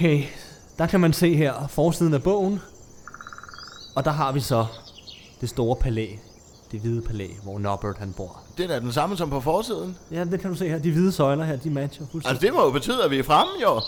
[0.00, 0.24] Okay,
[0.78, 2.60] der kan man se her forsiden af bogen.
[3.94, 4.66] Og der har vi så
[5.40, 6.06] det store palæ.
[6.72, 8.40] Det hvide palæ, hvor Nobbert han bor.
[8.56, 9.98] Det er da den samme som på forsiden.
[10.10, 10.78] Ja, det kan du se her.
[10.78, 12.42] De hvide søjler her, de matcher Altså, fuldstændig.
[12.42, 13.80] det må jo betyde, at vi er fremme, jo.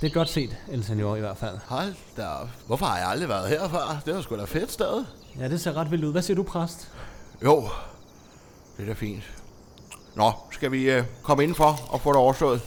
[0.00, 1.58] Det er godt set, El Senor i hvert fald.
[1.66, 2.48] Hold da op.
[2.66, 4.02] Hvorfor har jeg aldrig været her før?
[4.06, 5.04] Det var sgu da fedt sted.
[5.38, 6.12] Ja, det ser ret vildt ud.
[6.12, 6.88] Hvad siger du, præst?
[7.44, 7.68] Jo,
[8.76, 9.22] det er da fint.
[10.14, 12.60] Nå, skal vi øh, komme indenfor og få det overstået?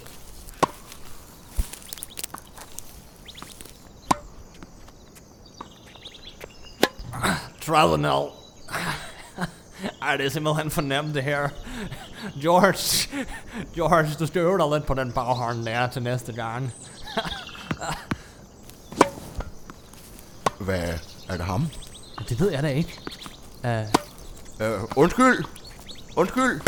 [7.66, 8.30] Travenel.
[10.02, 11.50] Ej, det er simpelthen for nemt det her.
[12.42, 13.10] George,
[13.76, 16.74] George, du skal øve dig lidt på den baghånd der til næste gang.
[20.60, 20.94] Hvad
[21.30, 21.68] er det ham?
[22.30, 23.00] Det ved jeg da ikke.
[23.64, 23.70] Uh,
[24.60, 25.46] Øh, undskyld.
[26.16, 26.62] Undskyld.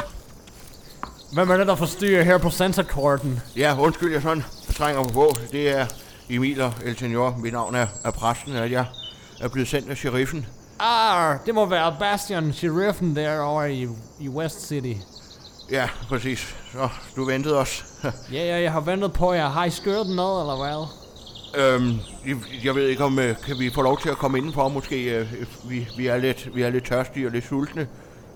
[1.34, 3.41] hvem er det, der forstyrrer her på sensorkorten?
[3.55, 5.36] Ja, undskyld, jeg sådan trænger på på.
[5.51, 5.88] Det er
[6.29, 7.36] Emil og El Senor.
[7.38, 8.86] Mit navn er, er præsten, at jeg
[9.41, 10.45] er blevet sendt af sheriffen.
[10.79, 13.88] Ah, det må være Bastian, sheriffen derovre i,
[14.19, 14.93] i West City.
[15.71, 16.55] Ja, præcis.
[16.71, 17.85] Så, du ventede os.
[18.33, 19.49] Ja, ja, jeg har ventet på jer.
[19.49, 20.88] Har I skørt noget, eller hvad?
[21.57, 21.99] øhm,
[22.63, 25.19] jeg, ved ikke, om øh, kan vi få lov til at komme indenfor, måske.
[25.19, 25.27] Øh,
[25.69, 27.88] vi, vi, er lidt, vi er lidt tørstige og lidt sultne.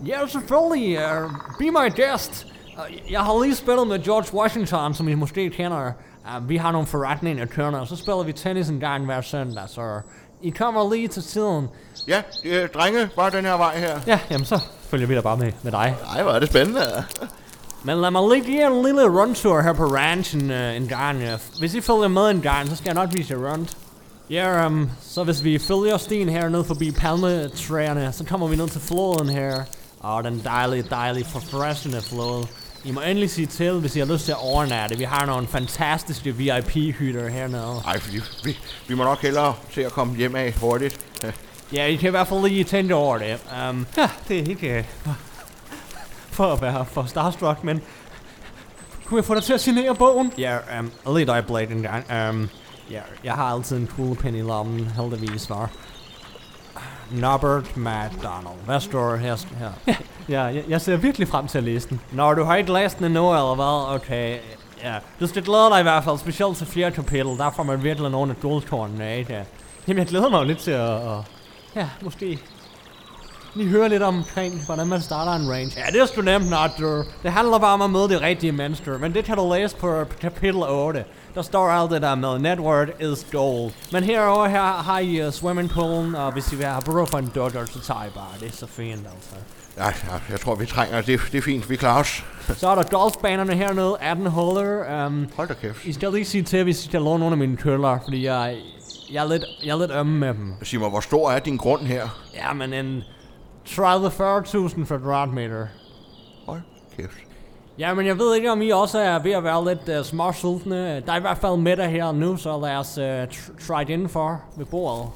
[0.06, 1.00] Ja, selvfølgelig.
[1.00, 2.48] Uh, be my guest.
[2.78, 5.92] Uh, jeg har lige spillet med George Washington, som I måske kender.
[6.38, 9.64] Uh, vi har nogle forretninger kørende, og så spiller vi tennis en gang hver søndag,
[9.70, 10.02] så
[10.42, 11.68] I kommer lige til tiden.
[12.10, 14.00] Ja, øh, drenge, bare den her vej her.
[14.08, 15.96] Ja, jamen så følger vi da bare med, med dig.
[16.16, 17.04] Ej, hvor er det spændende.
[17.84, 21.18] Men lad mig lige give jer en lille rundtur her på ranchen uh, en gang.
[21.18, 23.78] Uh, hvis I følger med en gang, så skal jeg nok vise jer rundt.
[24.30, 28.70] Ja, um, så hvis vi følger stien her ned forbi palmetræerne, så kommer vi ned
[28.70, 29.64] til floden her.
[30.00, 32.46] Og den dejlige, dejlige, forfreshende flod.
[32.84, 34.98] I må endelig sige til, hvis I har lyst til at overnatte.
[34.98, 37.82] Vi har nogle fantastiske VIP-hytter hernede.
[37.88, 38.58] Ej, vi, vi,
[38.88, 41.00] vi må nok hellere se at komme hjem af hurtigt.
[41.74, 41.78] Ja.
[41.82, 43.40] Ja, I kan i hvert fald lige tænke over det.
[43.70, 45.12] Um, ja, det er ikke uh,
[46.32, 47.82] for at være for starstruck, men
[49.06, 50.34] kunne jeg få dig til at signere bogen?
[50.38, 52.30] Ja, um, lige et øjeblik en gang.
[52.30, 52.50] Um,
[52.92, 55.70] ja, jeg har altid en kuglepen i lommen, heldigvis var.
[57.12, 58.66] Norbert McDonald.
[58.66, 59.36] Hvad står her?
[59.60, 59.94] her?
[60.30, 62.02] ja, jeg, jeg ser virkelig frem til at læse den.
[62.12, 63.96] Når du har ikke læst den endnu, eller hvad?
[63.96, 64.38] Okay,
[64.84, 64.96] ja.
[65.20, 67.38] Du skal glæde dig i hvert fald, specielt til fjerde kapitel.
[67.38, 69.46] Der får man virkelig nogle af guldkornene, ikke?
[69.88, 70.96] Jamen, jeg glæder mig jo lidt til at...
[70.96, 71.39] at
[71.76, 72.40] ja, måske
[73.56, 75.72] lige høre lidt omkring, hvordan man starter en range.
[75.78, 77.04] Ja, det er sgu nemt nok, du.
[77.24, 80.04] Det handler bare om at møde de rigtige mennesker, men det kan du læse på
[80.22, 81.06] kapitel 8.
[81.36, 83.72] Der står alt det der med, net worth is gold.
[83.92, 87.18] Men herover her har I uh, swimming poolen, og hvis I vil have brug for
[87.18, 88.34] en dodger, så tager I bare.
[88.40, 89.36] Det er så fint, altså.
[89.78, 91.02] Ja, ja, jeg tror, vi trænger.
[91.02, 92.24] Det, det er fint, vi klarer os.
[92.58, 95.06] Så er der golfbanerne hernede, 18 huller.
[95.06, 95.86] Um, Hold da kæft.
[95.86, 98.58] I skal lige sige til, hvis I skal låne nogle af mine køller, fordi jeg,
[99.12, 100.54] jeg, er lidt, jeg er lidt ømme med dem.
[100.64, 102.08] Sig mig, hvor stor er din grund her?
[102.36, 103.04] Ja, men en
[103.68, 105.68] 30-40.000 kvadratmeter.
[106.46, 106.62] Hold
[106.98, 107.12] kæft.
[107.80, 111.02] Ja, men jeg ved ikke, om I også er ved at være lidt uh, småsultne.
[111.06, 113.90] Der er i hvert fald middag her nu, så lad os uh, tr- try it
[113.90, 115.08] indenfor ved bordet.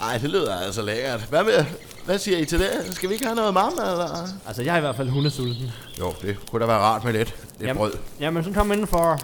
[0.00, 1.20] Ej, det lyder altså lækkert.
[1.20, 1.64] Hvad, med,
[2.04, 2.70] hvad siger I til det?
[2.94, 4.28] Skal vi ikke have noget mamma, eller?
[4.46, 5.70] Altså, jeg er i hvert fald hundesulten.
[6.00, 7.76] Jo, det kunne da være rart med lidt, lidt Jamen.
[7.76, 7.92] brød.
[8.20, 9.18] Jamen, så kom indenfor.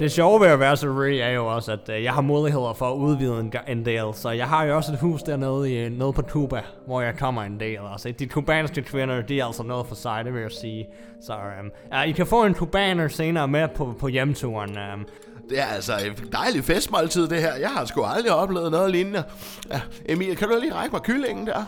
[0.00, 2.72] Det sjove ved at være så rig er jo også, at øh, jeg har muligheder
[2.72, 4.04] for at udvide en, en del.
[4.14, 7.42] Så jeg har jo også et hus dernede i, nede på Cuba, hvor jeg kommer
[7.42, 7.78] en del.
[7.92, 10.88] Altså, de kubanske kvinder, de er altså noget for sig, det vil jeg sige.
[11.22, 14.70] Så um, ja, I kan få en kubaner senere med på, på hjemturen.
[14.94, 15.06] Um,
[15.50, 17.54] Det er altså et dejligt festmåltid, det her.
[17.54, 19.22] Jeg har sgu aldrig oplevet noget lignende.
[19.70, 21.64] Ja, Emil, kan du lige række mig kyllingen der?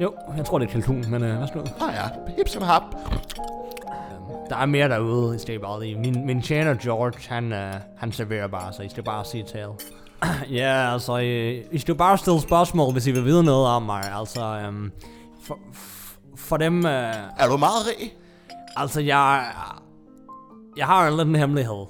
[0.00, 1.58] jo, jeg tror det er kalkun, men øh, værsgo.
[1.60, 2.82] Ah ja, hip som hap.
[4.52, 5.98] Der er mere derude, I skal bare lige.
[5.98, 9.66] Min, min tjener George, han, øh, han serverer bare, så I skal bare sige til.
[10.60, 14.02] ja, altså, I, I skal bare stille spørgsmål, hvis I vil vide noget om mig.
[14.18, 14.92] Altså, øhm,
[15.42, 15.58] for,
[16.36, 18.12] for dem, øh, Er du meget rig?
[18.76, 19.46] altså, jeg,
[20.76, 21.86] jeg har en lille hemmelighed.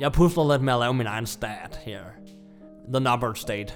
[0.00, 2.00] Jeg pusler lidt med at lave min egen stat her.
[2.94, 3.72] The number state.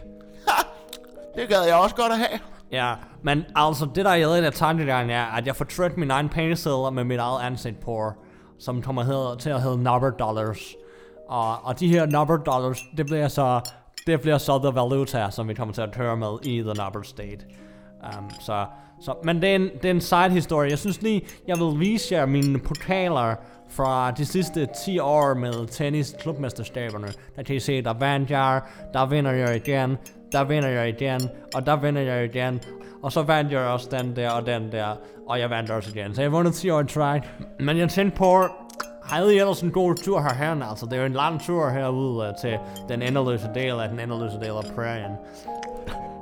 [1.36, 2.40] Det gad jeg også godt at have.
[2.74, 6.10] Ja, men altså det der er lidt af tankegangen er, at jeg får trykt min
[6.10, 8.12] egen pengesedler med mit eget ansigt på,
[8.58, 10.74] som kommer hedder, til at hedde number dollars.
[11.28, 13.60] Og, og de her number dollars, det bliver så
[14.06, 17.02] det bliver så the valuta, som vi kommer til at høre med i the number
[17.02, 17.46] state.
[18.02, 18.66] Um, så,
[19.00, 20.70] så, men det er, en, det er en side historie.
[20.70, 23.34] Jeg synes lige, jeg vil vise jer mine portaler
[23.68, 27.08] fra de sidste 10 år med tennis klubmesterskaberne.
[27.36, 28.60] Der kan I se, der vandt jeg,
[28.92, 29.96] der vinder jeg igen,
[30.34, 31.20] der vinder jeg igen,
[31.54, 32.60] og der vinder jeg igen.
[33.02, 34.96] Og så vandt jeg også den der og den der,
[35.28, 36.14] og jeg vandt også igen.
[36.14, 37.22] Så jeg vundet 10 år i træk.
[37.60, 38.46] Men jeg tænkte på,
[39.02, 40.62] havde I ellers en god tur herhen?
[40.62, 42.58] Altså, det er jo en lang tur herude uh, til
[42.88, 45.12] den endeløse del af den endeløse del af prærien.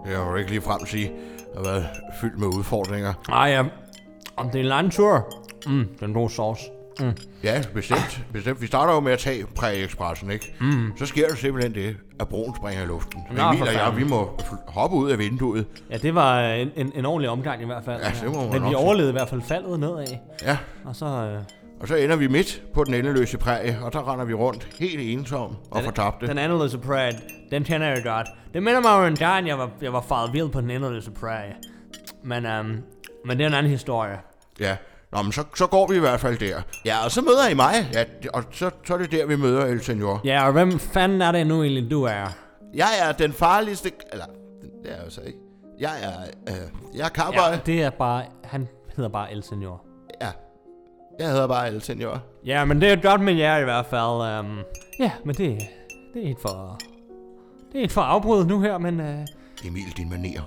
[0.06, 1.86] Jeg vil ikke lige frem sige, at har været
[2.20, 3.12] fyldt med udfordringer.
[3.28, 3.64] Ej, ja.
[4.36, 5.34] Om det er en lang tur.
[5.66, 6.70] Mm, den gode sauce.
[7.00, 7.12] Mm.
[7.44, 8.24] Ja, bestemt.
[8.32, 8.62] bestemt.
[8.62, 10.54] Vi starter jo med at tage Præ-Expressen, ikke?
[10.60, 10.92] Mm.
[10.98, 13.20] Så sker der simpelthen det, at broen springer i luften.
[13.30, 15.66] Nå, Emil og jeg, vi må hoppe ud af vinduet.
[15.90, 18.00] Ja, det var en, en, en ordentlig omgang i hvert fald.
[18.02, 20.06] Ja, det må man Men vi overlevede i hvert fald faldet nedad.
[20.42, 21.06] Ja, Og så...
[21.06, 21.42] Øh,
[21.80, 25.00] og så ender vi midt på den endeløse prærie, og der render vi rundt helt
[25.00, 26.26] ensom og fortabte.
[26.26, 27.12] Den endeløse prærie,
[27.50, 28.26] den kender jeg godt.
[28.54, 31.10] Det minder mig om en gang, jeg var, jeg var faret vild på den endeløse
[31.10, 31.54] prærie.
[32.24, 32.76] Men, um,
[33.24, 34.18] men det er en anden historie.
[34.60, 34.76] Ja,
[35.12, 36.62] Nå, men så, så går vi i hvert fald der.
[36.84, 38.04] Ja, og så møder I mig, ja,
[38.34, 40.20] og så, så er det der, vi møder El Senor.
[40.24, 42.36] Ja, og hvem fanden er det nu egentlig, du er?
[42.74, 43.90] Jeg er den farligste...
[44.12, 44.24] Eller,
[44.82, 45.38] det er jeg jo så ikke.
[45.78, 46.12] Jeg er...
[46.48, 47.52] Øh, jeg er cowboy.
[47.52, 48.24] Ja, det er bare...
[48.44, 49.84] Han hedder bare El Senor.
[50.20, 50.30] Ja.
[51.18, 52.22] Jeg hedder bare El Senor.
[52.46, 54.40] Ja, men det er godt med jer i hvert fald.
[54.40, 54.58] Um,
[54.98, 55.58] ja, men det,
[56.14, 56.78] det er ikke for...
[57.72, 59.00] Det er ikke for afbrydet nu her, men...
[59.00, 60.42] Uh, Emil, din manier.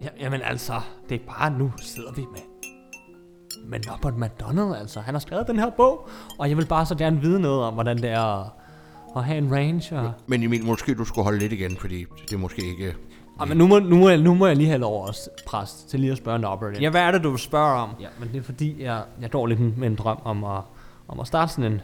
[0.00, 2.57] ja, jamen altså, det er bare nu sidder vi med...
[3.66, 5.00] Med Robert McDonald, altså.
[5.00, 7.74] Han har skrevet den her bog, og jeg vil bare så gerne vide noget om,
[7.74, 8.46] hvordan det er at,
[9.16, 9.98] at have en range.
[10.00, 12.94] Og, Men Emil, måske du skulle holde lidt igen, fordi det er måske ikke...
[13.38, 15.88] og, men nu må, nu, må jeg, nu må jeg lige have lov også, præst,
[15.88, 16.82] til lige at spørge Norbert.
[16.82, 17.90] Ja, hvad er det, du vil spørge om?
[18.00, 20.60] Ja, men det er fordi, jeg, jeg går lidt med en drøm om at,
[21.08, 21.80] om at starte sådan en,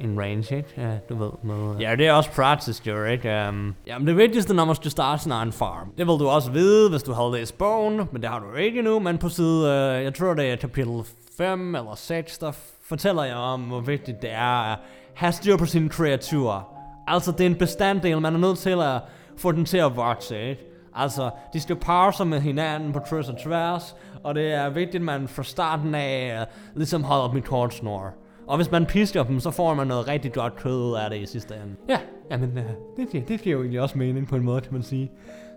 [0.00, 0.68] en range, ikke?
[0.76, 1.74] Ja, du ved, med...
[1.74, 1.82] Øh.
[1.82, 3.48] Ja, det er også praktisk, jo, ikke?
[3.48, 6.50] Um, jamen, det vigtigste, når man skal starte sin egen farm, det vil du også
[6.50, 9.60] vide, hvis du har læst bogen, men det har du ikke nu, men på side,
[9.60, 11.04] uh, jeg tror, det er kapitel
[11.36, 14.78] 5 eller 6, der fortæller jeg om, hvor vigtigt det er at
[15.14, 16.76] have styr på sine kreaturer.
[17.06, 19.00] Altså, det er en bestanddel, man er nødt til at
[19.36, 20.62] få den til at vokse, ikke?
[20.94, 24.96] Altså, de skal parre sig med hinanden på kryds og tværs, og det er vigtigt,
[24.96, 28.14] at man fra starten af uh, ligesom holder dem i kort snor.
[28.50, 31.18] Og hvis man pisker dem, så får man noget rigtig godt kød ud af det
[31.18, 31.76] i sidste ende.
[31.88, 31.98] Ja,
[32.30, 32.64] jamen, øh,
[32.96, 35.10] det, giver, det giver jo egentlig også mening på en måde, kan man sige.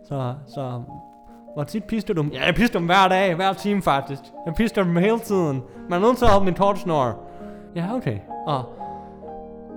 [0.07, 0.81] Så, så
[1.53, 2.31] hvor tit pisker du dem?
[2.33, 4.21] Ja, jeg pisker dem hver dag, hver time faktisk.
[4.45, 5.63] Jeg pisker dem hele tiden.
[5.89, 7.19] Man er nødt til at holde min kort snor.
[7.75, 8.17] Ja, okay.
[8.47, 8.63] Og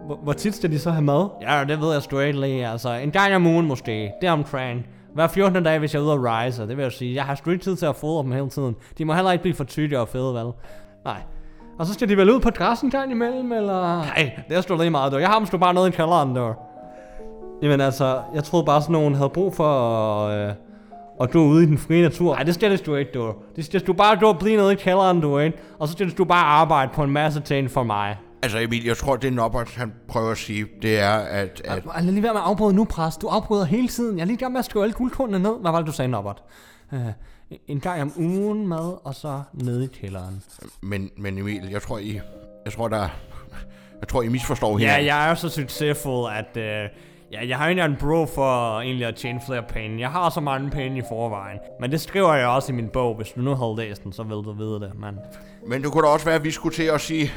[0.06, 1.28] hvor, hvor tit skal de så have mad?
[1.42, 2.68] Ja, det ved jeg straight lige.
[2.68, 4.12] Altså, en gang om ugen måske.
[4.20, 4.86] Det er omkring.
[5.14, 5.64] Hver 14.
[5.64, 7.14] dag, hvis jeg er ude at rejse, det vil jeg sige.
[7.14, 8.76] Jeg har sgu ikke tid til at fodre dem hele tiden.
[8.98, 10.52] De må heller ikke blive for tykke og fede, vel?
[11.04, 11.20] Nej.
[11.78, 13.96] Og så skal de vel ud på græs en gang imellem, eller?
[13.96, 15.18] Nej, det er sgu lige meget, du.
[15.18, 16.54] Jeg har dem sgu bare nede i kælderen, du.
[17.62, 20.54] Jamen altså, jeg troede bare sådan nogen havde brug for at, øh,
[21.20, 22.34] at gå ude i den frie natur.
[22.34, 23.34] Nej, det stilles du ikke, du.
[23.56, 25.58] Det stilles du bare du blive nede i kælderen, du, ikke?
[25.78, 28.16] Og så stilles du bare arbejde på en masse ting for mig.
[28.42, 31.62] Altså Emil, jeg tror, det er Norbert, han prøver at sige, det er, at...
[31.64, 33.22] at Lad lige være med at afbryde nu, præst.
[33.22, 34.16] Du afbryder hele tiden.
[34.16, 35.60] Jeg er lige i gang med at skrive alle guldkornene ned.
[35.60, 36.42] Hvad var det, du sagde, Norbert?
[36.92, 36.98] Uh,
[37.68, 40.42] en gang om ugen mad, og så nede i kælderen.
[40.82, 42.20] men, men Emil, jeg tror, I...
[42.64, 43.08] Jeg tror, der...
[44.00, 45.06] Jeg tror, I misforstår Ja, hinanden.
[45.06, 46.56] jeg er så succesfuld, at...
[46.90, 46.96] Uh,
[47.32, 50.00] ja, jeg har ikke engang brug for egentlig at tjene flere penge.
[50.00, 51.58] Jeg har så mange penge i forvejen.
[51.80, 53.14] Men det skriver jeg også i min bog.
[53.16, 54.92] Hvis du nu havde læst den, så vil du vide det.
[55.00, 55.18] Men
[55.66, 57.32] Men det kunne da også være, at vi skulle til at sige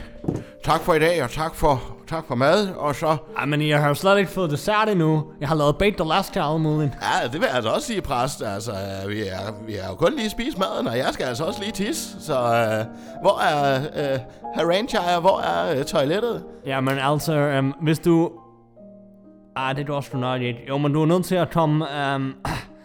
[0.64, 3.18] tak for i dag, og tak for, tak for mad, og så...
[3.38, 5.24] Ej, men jeg har jo slet ikke fået dessert endnu.
[5.40, 6.92] Jeg har lavet baked Alaska muligt.
[7.02, 8.42] Ja, det vil jeg altså også sige, præst.
[8.42, 11.44] Altså, øh, vi er, vi er jo kun lige spist maden, og jeg skal altså
[11.44, 12.26] også lige tisse.
[12.26, 12.86] Så øh,
[13.22, 13.82] hvor er
[14.14, 14.20] øh,
[14.56, 15.20] Haranchire?
[15.22, 16.44] Hvor er øh, toilettet?
[16.66, 18.32] Jamen altså, øhm, hvis du...
[19.60, 20.60] Ej, det er du også ikke.
[20.68, 21.86] Jo, men du er nødt til at komme...
[22.00, 22.34] Øhm,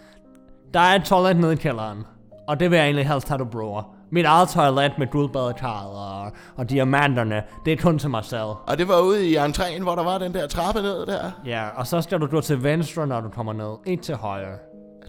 [0.75, 2.05] der er et toilet nede i kælderen.
[2.49, 3.95] Og det vil jeg egentlig helst have, du bruger.
[4.11, 8.43] Mit eget toilet med guldbadekarret og, og diamanterne, det er kun til mig selv.
[8.66, 11.31] Og det var ude i entréen, hvor der var den der trappe ned der.
[11.47, 13.77] Ja, og så skal du gå til venstre, når du kommer ned.
[13.87, 14.57] Ikke til højre.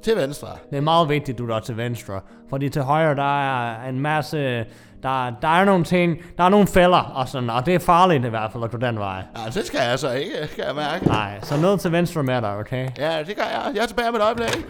[0.03, 0.47] Til venstre.
[0.69, 2.21] Det er meget vigtigt, du går til venstre.
[2.49, 4.65] Fordi til højre, der er en masse...
[5.05, 6.17] Der, der er nogle ting...
[6.37, 8.77] Der er nogle fælder og sådan, og det er farligt i hvert fald at gå
[8.77, 9.23] den vej.
[9.37, 11.07] Ja, det skal jeg så ikke, skal jeg mærke.
[11.07, 12.89] Nej, så ned til venstre med dig, okay?
[12.97, 13.71] Ja, det gør jeg.
[13.75, 14.65] Jeg er tilbage med et øjeblik.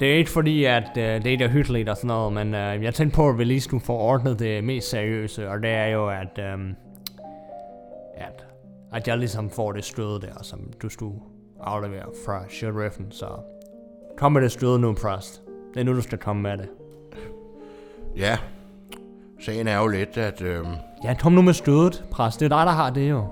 [0.00, 2.94] Det er ikke fordi, at øh, det er hyggeligt og sådan noget, men øh, jeg
[2.94, 6.08] tænkte på, at vi lige skulle få ordnet det mest seriøse, og det er jo,
[6.08, 6.58] at, øh,
[8.16, 8.46] at,
[8.92, 11.20] at jeg ligesom får det stød der, som du skulle
[11.60, 13.26] aflevere fra sheriffen, så
[14.18, 15.42] kom med det stød nu, præst.
[15.74, 16.68] Det er nu, du skal komme med det.
[18.16, 18.38] Ja,
[19.40, 20.42] sagen er jo lidt, at...
[20.42, 20.64] Øh,
[21.04, 22.40] Ja, kom nu med stødet, præst.
[22.40, 23.24] Det er dig, der har det jo.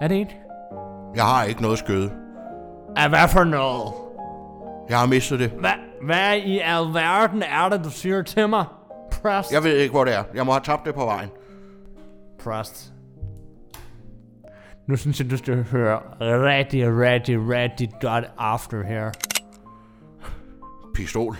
[0.00, 0.36] Er det ikke?
[1.14, 2.12] jeg har ikke noget skøde.
[2.96, 3.92] Ja, hvad for noget?
[4.88, 5.50] Jeg har mistet det.
[5.50, 5.70] Hvad,
[6.02, 8.64] hvad i alverden er det, du siger til mig,
[9.22, 9.52] præst?
[9.52, 10.22] Jeg ved ikke, hvor det er.
[10.34, 11.28] Jeg må have tabt det på vejen.
[12.44, 12.92] Præst.
[14.88, 19.10] Nu synes jeg, du skal høre rigtig, rigtig, rigtig godt after her.
[20.94, 21.36] Pistol.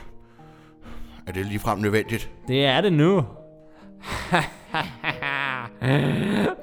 [1.31, 2.31] Er det ligefrem nødvendigt?
[2.49, 3.17] Det er det nu.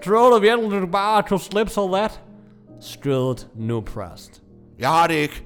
[0.05, 2.21] Tror du virkelig, du bare kunne slippe så let?
[2.81, 4.41] Skødet nu, præst.
[4.79, 5.43] Jeg har det ikke.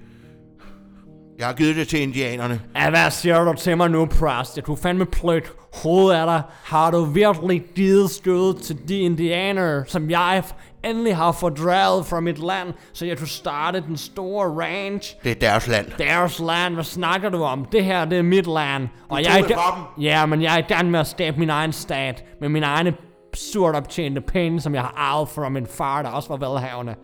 [1.38, 2.62] Jeg har givet det til indianerne.
[2.76, 4.56] Ja, hvad siger du til mig nu, præst?
[4.56, 6.42] Jeg kunne fandme plødt hovedet af dig.
[6.64, 10.44] Har du virkelig givet skødet til de indianere, som jeg
[10.84, 15.16] endelig har fordrevet fra mit land, så jeg kunne starte den store ranch?
[15.24, 15.86] Det er deres land.
[15.98, 17.66] Deres land, hvad snakker du om?
[17.72, 18.88] Det her, det er mit land.
[19.10, 21.50] Og tog jeg er ga- Ja, men jeg er i gang med at skabe min
[21.50, 22.24] egen stat.
[22.42, 22.94] Med mine egne
[23.34, 26.96] surt optjente penge, som jeg har arvet fra min far, der også var velhavende.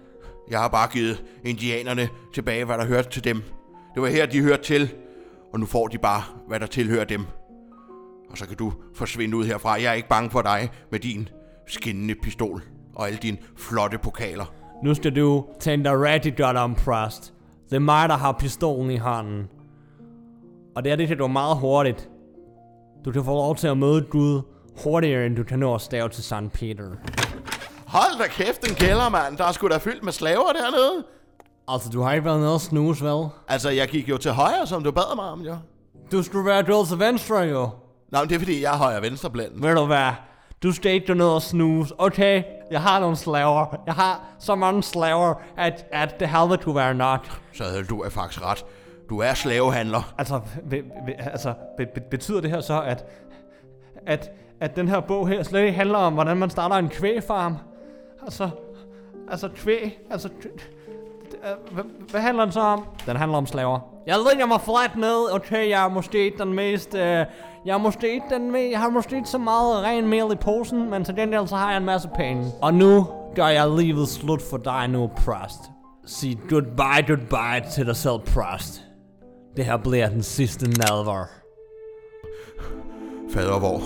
[0.51, 3.43] Jeg har bare givet indianerne tilbage, hvad der hørte til dem.
[3.93, 4.89] Det var her, de hørte til.
[5.53, 7.25] Og nu får de bare, hvad der tilhører dem.
[8.31, 9.71] Og så kan du forsvinde ud herfra.
[9.71, 11.29] Jeg er ikke bange for dig med din
[11.67, 12.63] skinnende pistol
[12.95, 14.45] og alle dine flotte pokaler.
[14.83, 17.33] Nu skal du tænke dig rigtig godt om, præst.
[17.69, 19.47] Det er mig, der har pistolen i hånden.
[20.75, 22.09] Og det er det, du meget hurtigt.
[23.05, 24.41] Du kan få lov til at møde Gud
[24.83, 26.51] hurtigere, end du kan nå at stave til St.
[26.53, 26.83] Peter.
[27.87, 29.37] Hold da kæft, en kælder, mand.
[29.37, 31.05] Der er sgu da fyldt med slaver dernede.
[31.67, 33.27] Altså, du har ikke været nede og snus, vel?
[33.47, 35.55] Altså, jeg gik jo til højre, som du bad mig om, jo.
[36.11, 37.69] Du skulle være gået til venstre, jo.
[38.11, 39.63] Nå, men det er fordi, jeg er højre venstre blænden.
[39.63, 40.11] Ved du hvad?
[40.63, 41.93] Du skal ikke ned og snuse.
[41.97, 43.81] Okay, jeg har nogle slaver.
[43.85, 47.41] Jeg har så mange slaver, at, at det helvede kunne være nok.
[47.53, 48.65] Så havde du er faktisk ret.
[49.09, 50.13] Du er slavehandler.
[50.17, 53.05] Altså, be, be, altså be, be, betyder det her så, at,
[54.05, 57.57] at, at den her bog her slet ikke handler om, hvordan man starter en kvægfarm?
[58.23, 58.49] Altså,
[59.31, 60.29] altså kvæg, altså...
[62.11, 62.85] Hvad, handler den så om?
[63.05, 63.79] Den handler om slaver.
[64.07, 65.35] Jeg lægger mig fladt ned.
[65.35, 66.95] Okay, jeg er måske den mest...
[66.95, 67.25] Øh,
[67.65, 68.71] jeg er måske ikke den mest...
[68.71, 71.69] Jeg har måske ikke så meget ren mel i posen, men til gengæld så har
[71.69, 72.45] jeg en masse penge.
[72.61, 75.59] Og nu gør jeg livet slut for dig nu, præst.
[76.05, 78.81] Sig goodbye, goodbye til dig selv, præst.
[79.57, 81.25] Det her bliver den sidste nadver.
[83.29, 83.81] Fader hvor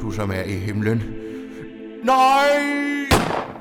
[0.00, 1.02] du som er i himlen.
[2.04, 3.55] Nej!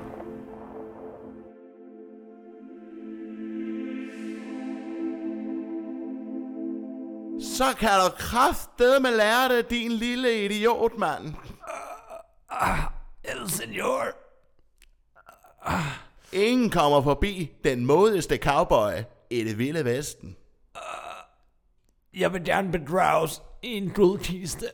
[7.56, 11.34] Så kan du kraftedeme lære det, din lille idiot, mand.
[13.24, 14.04] El senor.
[16.32, 18.92] Ingen kommer forbi den modigste cowboy
[19.30, 20.36] i det vilde vesten.
[22.14, 24.66] Jeg vil gerne bedrages i en guldkiste.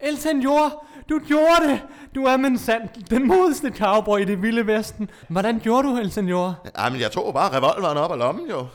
[0.00, 1.80] El senor, Du gjorde det!
[2.14, 5.10] Du er men sandt den modigste cowboy i det vilde vesten.
[5.28, 6.54] Hvordan gjorde du, El Senor?
[6.74, 8.66] Ej, men jeg tog bare revolveren op af lommen, jo.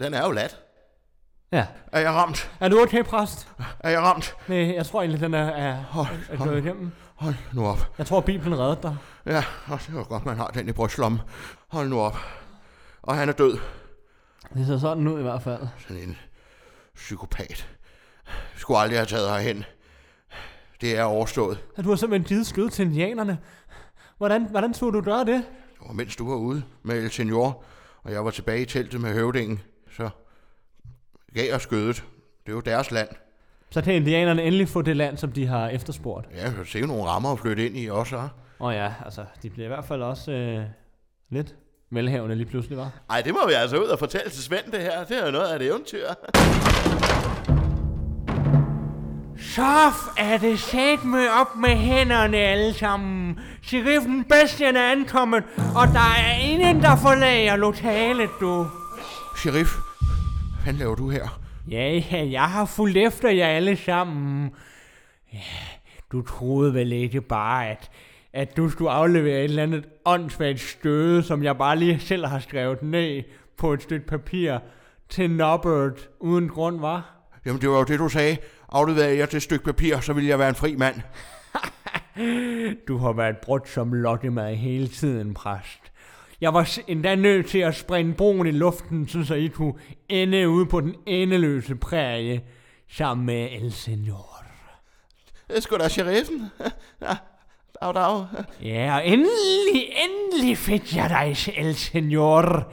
[0.00, 0.63] Den er jo lat.
[1.52, 1.66] Ja.
[1.92, 2.50] Er jeg ramt?
[2.60, 3.48] Er du okay, præst?
[3.80, 4.36] Er jeg ramt?
[4.48, 6.90] Nej, jeg tror egentlig, den er, er, Hold, er gået igennem.
[7.14, 7.92] hold nu op.
[7.98, 8.96] Jeg tror, Bibelen reddede dig.
[9.26, 11.20] Ja, og det var godt, man har den i brystlommen.
[11.68, 12.16] Hold nu op.
[13.02, 13.58] Og han er død.
[14.54, 15.60] Det ser sådan ud i hvert fald.
[15.88, 16.16] Sådan en
[16.94, 17.68] psykopat.
[18.56, 19.64] Skulle aldrig have taget herhen.
[20.80, 21.64] Det er overstået.
[21.76, 23.38] At du har simpelthen givet skød til indianerne.
[24.18, 25.44] Hvordan, hvordan tog du gøre det?
[25.80, 27.64] Det var mens du var ude med El Senor,
[28.02, 29.60] og jeg var tilbage i teltet med høvdingen,
[29.96, 30.08] så
[31.34, 31.96] gav jeg skødet.
[32.46, 33.08] Det er jo deres land.
[33.70, 36.26] Så kan indianerne endelig få det land, som de har efterspurgt.
[36.36, 38.28] Ja, jeg kan se nogle rammer at flytte ind i også, hva'?
[38.58, 40.64] Og ja, altså, de bliver i hvert fald også øh,
[41.30, 41.54] lidt
[41.90, 42.90] velhavende lige pludselig, var.
[43.10, 45.04] Ej, det må vi altså ud og fortælle til Svend det her.
[45.04, 46.06] Det er jo noget af et eventyr.
[49.38, 53.38] Så er det sat med op med hænderne alle sammen.
[53.62, 58.66] Sheriffen Bastian er ankommet, og der er ingen, der forlager lokalet, du.
[59.36, 59.70] Sheriff,
[60.64, 61.40] fanden laver du her?
[61.70, 64.50] Ja, ja, jeg har fulgt efter jer alle sammen.
[65.32, 65.38] Ja,
[66.12, 67.90] du troede vel ikke bare, at,
[68.32, 72.38] at du skulle aflevere et eller andet åndssvagt støde, som jeg bare lige selv har
[72.38, 73.22] skrevet ned
[73.58, 74.58] på et stykke papir
[75.08, 77.14] til Nobbert uden grund, var?
[77.46, 78.36] Jamen, det var jo det, du sagde.
[78.68, 80.94] Afleverer jeg til et stykke papir, så vil jeg være en fri mand.
[82.88, 85.92] Du har været brudt som lokkemad hele tiden, præst.
[86.40, 89.74] Jeg var endda nødt til at springe broen i luften, så, I kunne
[90.08, 92.42] ende ude på den endeløse prærie
[92.90, 94.44] sammen med El Senor.
[95.48, 96.50] Det er sgu da sheriffen.
[97.02, 97.16] Ja,
[97.82, 98.26] dag, dag.
[98.62, 102.72] Ja, og endelig, endelig fik jeg dig, El Senor.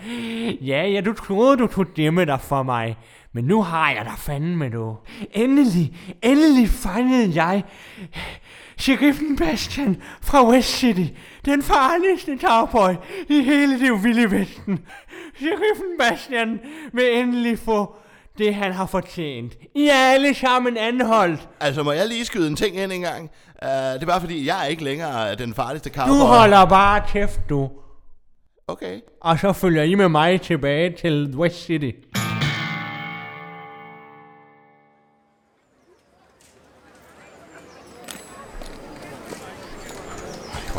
[0.62, 2.98] Ja, ja, du troede, du kunne dæmme dig for mig.
[3.34, 4.98] Men nu har jeg dig fandme, du.
[5.32, 7.64] Endelig, endelig fangede jeg
[8.82, 11.06] Sheriffen Bastian fra West City.
[11.46, 12.94] Den farligste cowboy
[13.30, 14.80] i hele det vilde vesten.
[15.38, 16.60] Sheriffen Bastian
[16.94, 17.96] vil endelig få
[18.38, 19.54] det, han har fortjent.
[19.76, 21.50] I er alle sammen anholdt.
[21.60, 23.30] Altså, må jeg lige skyde en ting ind en gang?
[23.62, 26.14] Uh, det er bare fordi, jeg er ikke længere den farligste cowboy.
[26.14, 27.70] Du holder bare kæft, du.
[28.68, 29.00] Okay.
[29.22, 31.92] Og så følger I med mig tilbage til West City.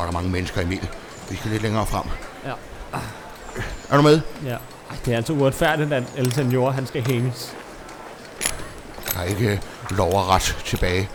[0.03, 0.89] Var der mange mennesker, Emil.
[1.31, 2.05] Vi skal lidt længere frem.
[2.47, 2.53] Ja.
[3.91, 4.21] Er du med?
[4.45, 4.51] Ja.
[4.91, 7.55] Ej, det er altså uretfærdigt, at El Senor, han skal hænges.
[9.15, 11.09] Der er ikke lov og ret tilbage.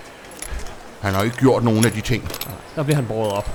[1.01, 2.31] Han har ikke gjort nogen af de ting.
[2.75, 3.49] Der bliver han båret op.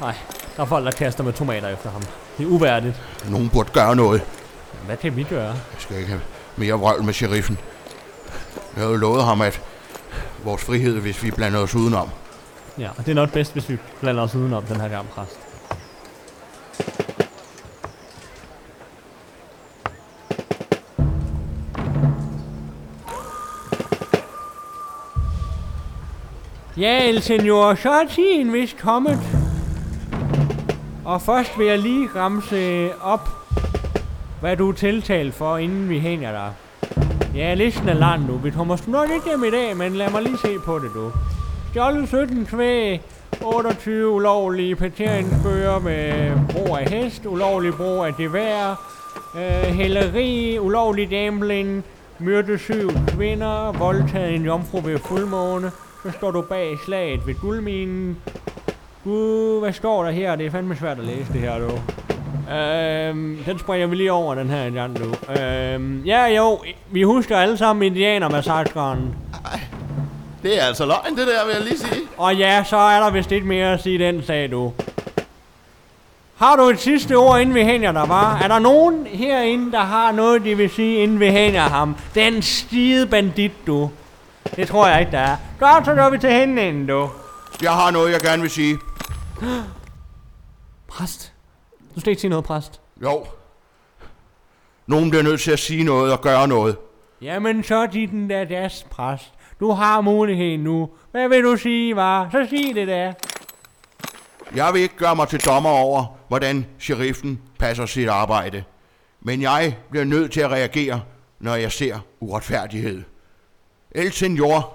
[0.00, 0.14] Nej,
[0.56, 2.02] der er folk, der kaster med tomater efter ham.
[2.38, 2.94] Det er uværdigt.
[3.28, 4.22] Nogen burde gøre noget.
[4.86, 5.48] Hvad kan vi gøre?
[5.48, 6.20] Jeg skal ikke have
[6.56, 7.58] mere vrøvl med sheriffen.
[8.76, 9.60] Jeg havde lovet ham, at
[10.44, 12.10] vores frihed, hvis vi blander os udenom.
[12.78, 15.40] Ja, og det er nok bedst, hvis vi blander os udenom den her gang, præst.
[26.76, 29.18] Ja, El Senor, så er tiden vist kommet.
[31.04, 33.28] Og først vil jeg lige ramse op,
[34.40, 36.52] hvad du er tiltalt for, inden vi hænger dig.
[37.34, 38.36] Ja, listen er lang nu.
[38.36, 40.90] Vi kommer sgu nok ikke hjem i dag, men lad mig lige se på det,
[40.94, 41.12] du.
[41.76, 43.00] Stjålet 17 kvæg,
[43.42, 48.70] 28 ulovlige parkeringsbøger med brug af hest, ulovlig brug af gevær,
[49.34, 51.84] øh, hæleri, ulovlig gambling,
[52.18, 55.70] myrdet syv kvinder, voldtaget en jomfru ved fuldmåne,
[56.02, 58.16] så står du bag slaget ved guldminen.
[59.04, 60.36] Gud, hvad står der her?
[60.36, 61.70] Det er fandme svært at læse det her, du.
[62.54, 65.32] Øhm, den springer vi lige over, den her gang, du.
[65.40, 66.58] Øhm, ja, jo,
[66.90, 69.14] vi husker alle sammen indianermassakren.
[70.46, 72.02] Det er altså løgn, det der, vil jeg lige sige.
[72.16, 74.72] Og ja, så er der vist ikke mere at sige den sag, du.
[76.36, 78.38] Har du et sidste ord, inden vi hænger dig, var?
[78.38, 81.96] Er der nogen herinde, der har noget, de vil sige, inden vi hænger ham?
[82.14, 83.90] Den skide bandit, du.
[84.56, 85.36] Det tror jeg ikke, der er.
[85.58, 87.10] Godt, så går vi til hænden, du.
[87.62, 88.78] Jeg har noget, jeg gerne vil sige.
[90.88, 91.32] Præst?
[91.94, 92.80] Du skal ikke sige noget, præst.
[93.02, 93.26] Jo.
[94.86, 96.76] Nogen bliver nødt til at sige noget og gøre noget.
[97.22, 99.32] Jamen, så er de den der deres præst.
[99.60, 100.90] Du har muligheden nu.
[101.10, 102.28] Hvad vil du sige, var?
[102.32, 103.12] Så sig det da.
[104.54, 108.64] Jeg vil ikke gøre mig til dommer over, hvordan sheriffen passer sit arbejde.
[109.20, 111.02] Men jeg bliver nødt til at reagere,
[111.38, 113.02] når jeg ser uretfærdighed.
[113.90, 114.74] El Senor.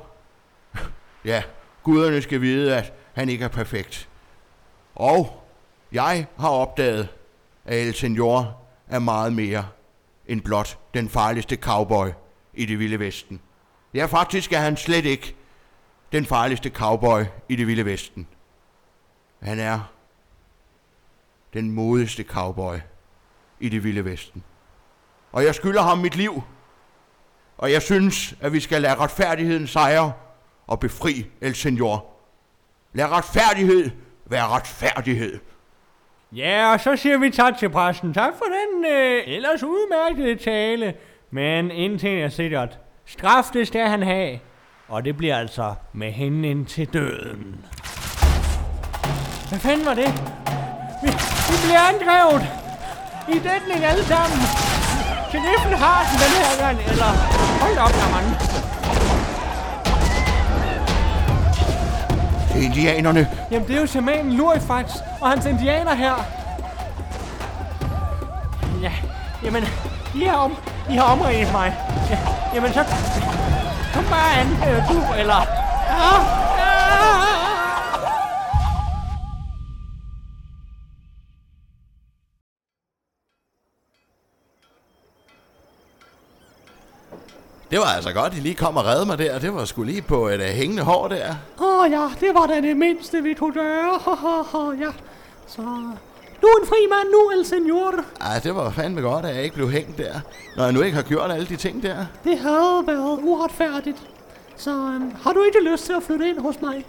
[1.25, 1.43] Ja,
[1.83, 4.09] guderne skal vide, at han ikke er perfekt.
[4.95, 5.43] Og
[5.91, 7.07] jeg har opdaget,
[7.65, 8.57] at El Senor
[8.87, 9.65] er meget mere
[10.27, 12.07] end blot den farligste cowboy
[12.53, 13.41] i det vilde vesten.
[13.93, 15.35] Ja, faktisk er han slet ikke
[16.11, 18.27] den farligste cowboy i det vilde vesten.
[19.41, 19.91] Han er
[21.53, 22.75] den modigste cowboy
[23.59, 24.43] i det vilde vesten.
[25.31, 26.43] Og jeg skylder ham mit liv.
[27.57, 30.13] Og jeg synes, at vi skal lade retfærdigheden sejre
[30.67, 32.05] og befri El Senor.
[32.93, 33.89] Lad retfærdighed
[34.25, 35.39] være retfærdighed.
[36.31, 38.13] Ja, og så siger vi tak til præsten.
[38.13, 40.93] Tak for den øh, ellers udmærkede tale.
[41.31, 42.79] Men en ting er sikkert.
[43.17, 44.39] Straf det skal han have.
[44.87, 47.65] Og det bliver altså med hende ind til døden.
[49.49, 50.07] Hvad fanden var det?
[51.03, 51.09] Vi,
[51.49, 52.41] vi bliver angrevet.
[53.29, 54.39] I dækning alle sammen.
[55.29, 57.09] Sheriffen har den den her gang, eller...
[57.61, 58.31] Hold op, der mange.
[62.53, 63.27] Det er indianerne.
[63.51, 64.85] Jamen, det er jo shamanen Lurifax
[65.21, 66.15] og hans indianer her.
[68.81, 68.91] Ja,
[69.43, 69.63] jamen,
[70.15, 70.55] I har, om,
[70.89, 71.77] I har omringet mig.
[72.09, 72.83] Ja, jamen, så
[73.93, 75.35] kom bare an, øh, du, eller...
[75.35, 76.41] Ah, ah.
[87.71, 89.39] Det var altså godt, I lige kom og redde mig der.
[89.39, 91.35] Det var sgu lige på et uh, hængende hår der.
[91.61, 93.99] Åh oh, ja, det var da det mindste, vi kunne gøre.
[94.85, 94.91] ja,
[95.47, 95.61] så...
[96.41, 97.93] Du er en fri mand nu, El Senor.
[98.21, 100.13] Ej, det var fandme godt, at jeg ikke blev hængt der.
[100.57, 102.05] Når jeg nu ikke har gjort alle de ting der.
[102.23, 103.97] Det havde været uretfærdigt.
[104.55, 106.85] Så um, har du ikke lyst til at flytte ind hos mig?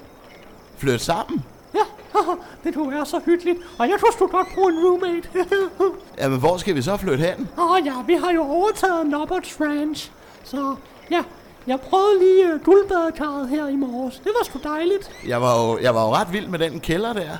[0.76, 1.44] Flytte sammen.
[1.74, 1.80] Ja,
[2.64, 3.58] det kunne være så hyggeligt.
[3.78, 5.28] Og jeg tror, du godt bruge en roommate.
[6.20, 7.48] Jamen, hvor skal vi så flytte hen?
[7.58, 10.10] Åh oh, ja, vi har jo overtaget Nobberts Ranch.
[10.44, 10.76] Så
[11.10, 11.22] ja,
[11.66, 14.14] jeg prøvede lige uh, guldbadekarret her i morges.
[14.14, 15.10] Det var sgu dejligt.
[15.26, 17.36] Jeg var, jo, jeg var jo ret vild med den kælder der.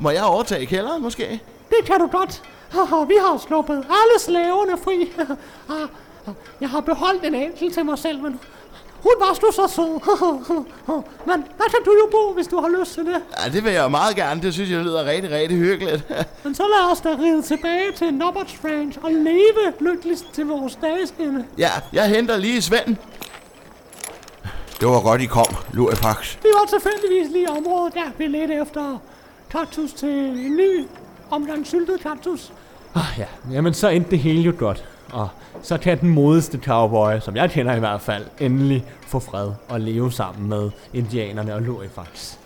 [0.00, 1.40] Må jeg overtage kælderen måske?
[1.70, 2.42] Det kan du godt.
[2.70, 5.12] Haha, vi har sluppet alle slaverne fri.
[5.68, 5.80] Ah,
[6.26, 8.40] ah, jeg har beholdt en enkelt til mig selv, men
[9.02, 9.92] hun var sgu så sød.
[11.28, 13.22] men der kan du jo bo, hvis du har lyst til det.
[13.44, 14.42] Ja, det vil jeg jo meget gerne.
[14.42, 16.04] Det synes jeg lyder rigtig, rigtig hyggeligt.
[16.44, 20.78] Men så lad os da ride tilbage til Nobberts Ranch og leve lykkeligt til vores
[20.82, 21.44] dages ende.
[21.58, 22.96] ja, jeg henter lige Svend.
[24.80, 26.36] Det var godt, I kom, Lurifax.
[26.42, 28.98] Vi var tilfældigvis lige i området, der vi lidt efter
[29.50, 30.86] kaktus til en ny
[31.30, 32.52] omgang syltet kaktus.
[32.94, 33.26] Ah, ja.
[33.52, 34.84] Jamen, så endte det hele jo godt.
[35.12, 35.28] Og
[35.62, 39.80] så kan den modigste cowboy, som jeg kender i hvert fald, endelig få fred og
[39.80, 42.36] leve sammen med indianerne og Lurifax.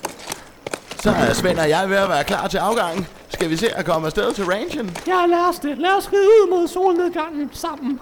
[1.02, 3.06] Så er Svend og jeg ved at være klar til afgangen.
[3.28, 4.96] Skal vi se at komme afsted til ranchen?
[5.06, 5.78] Ja, lad os det.
[5.78, 8.00] Lad os ride ud mod solnedgangen sammen.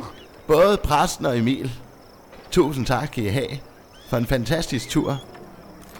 [0.46, 1.72] Både præsten og Emil.
[2.50, 3.58] Tusind tak skal I have
[4.08, 5.18] for en fantastisk tur.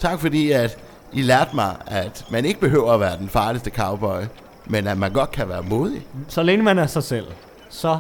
[0.01, 0.79] Tak fordi, at
[1.13, 4.23] I lærte mig, at man ikke behøver at være den farligste cowboy,
[4.67, 6.07] men at man godt kan være modig.
[6.29, 7.27] Så længe man er sig selv,
[7.71, 7.99] så,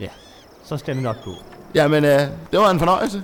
[0.00, 0.08] ja,
[0.64, 1.34] så skal det nok gå.
[1.74, 2.20] Jamen, øh,
[2.50, 3.22] det var en fornøjelse.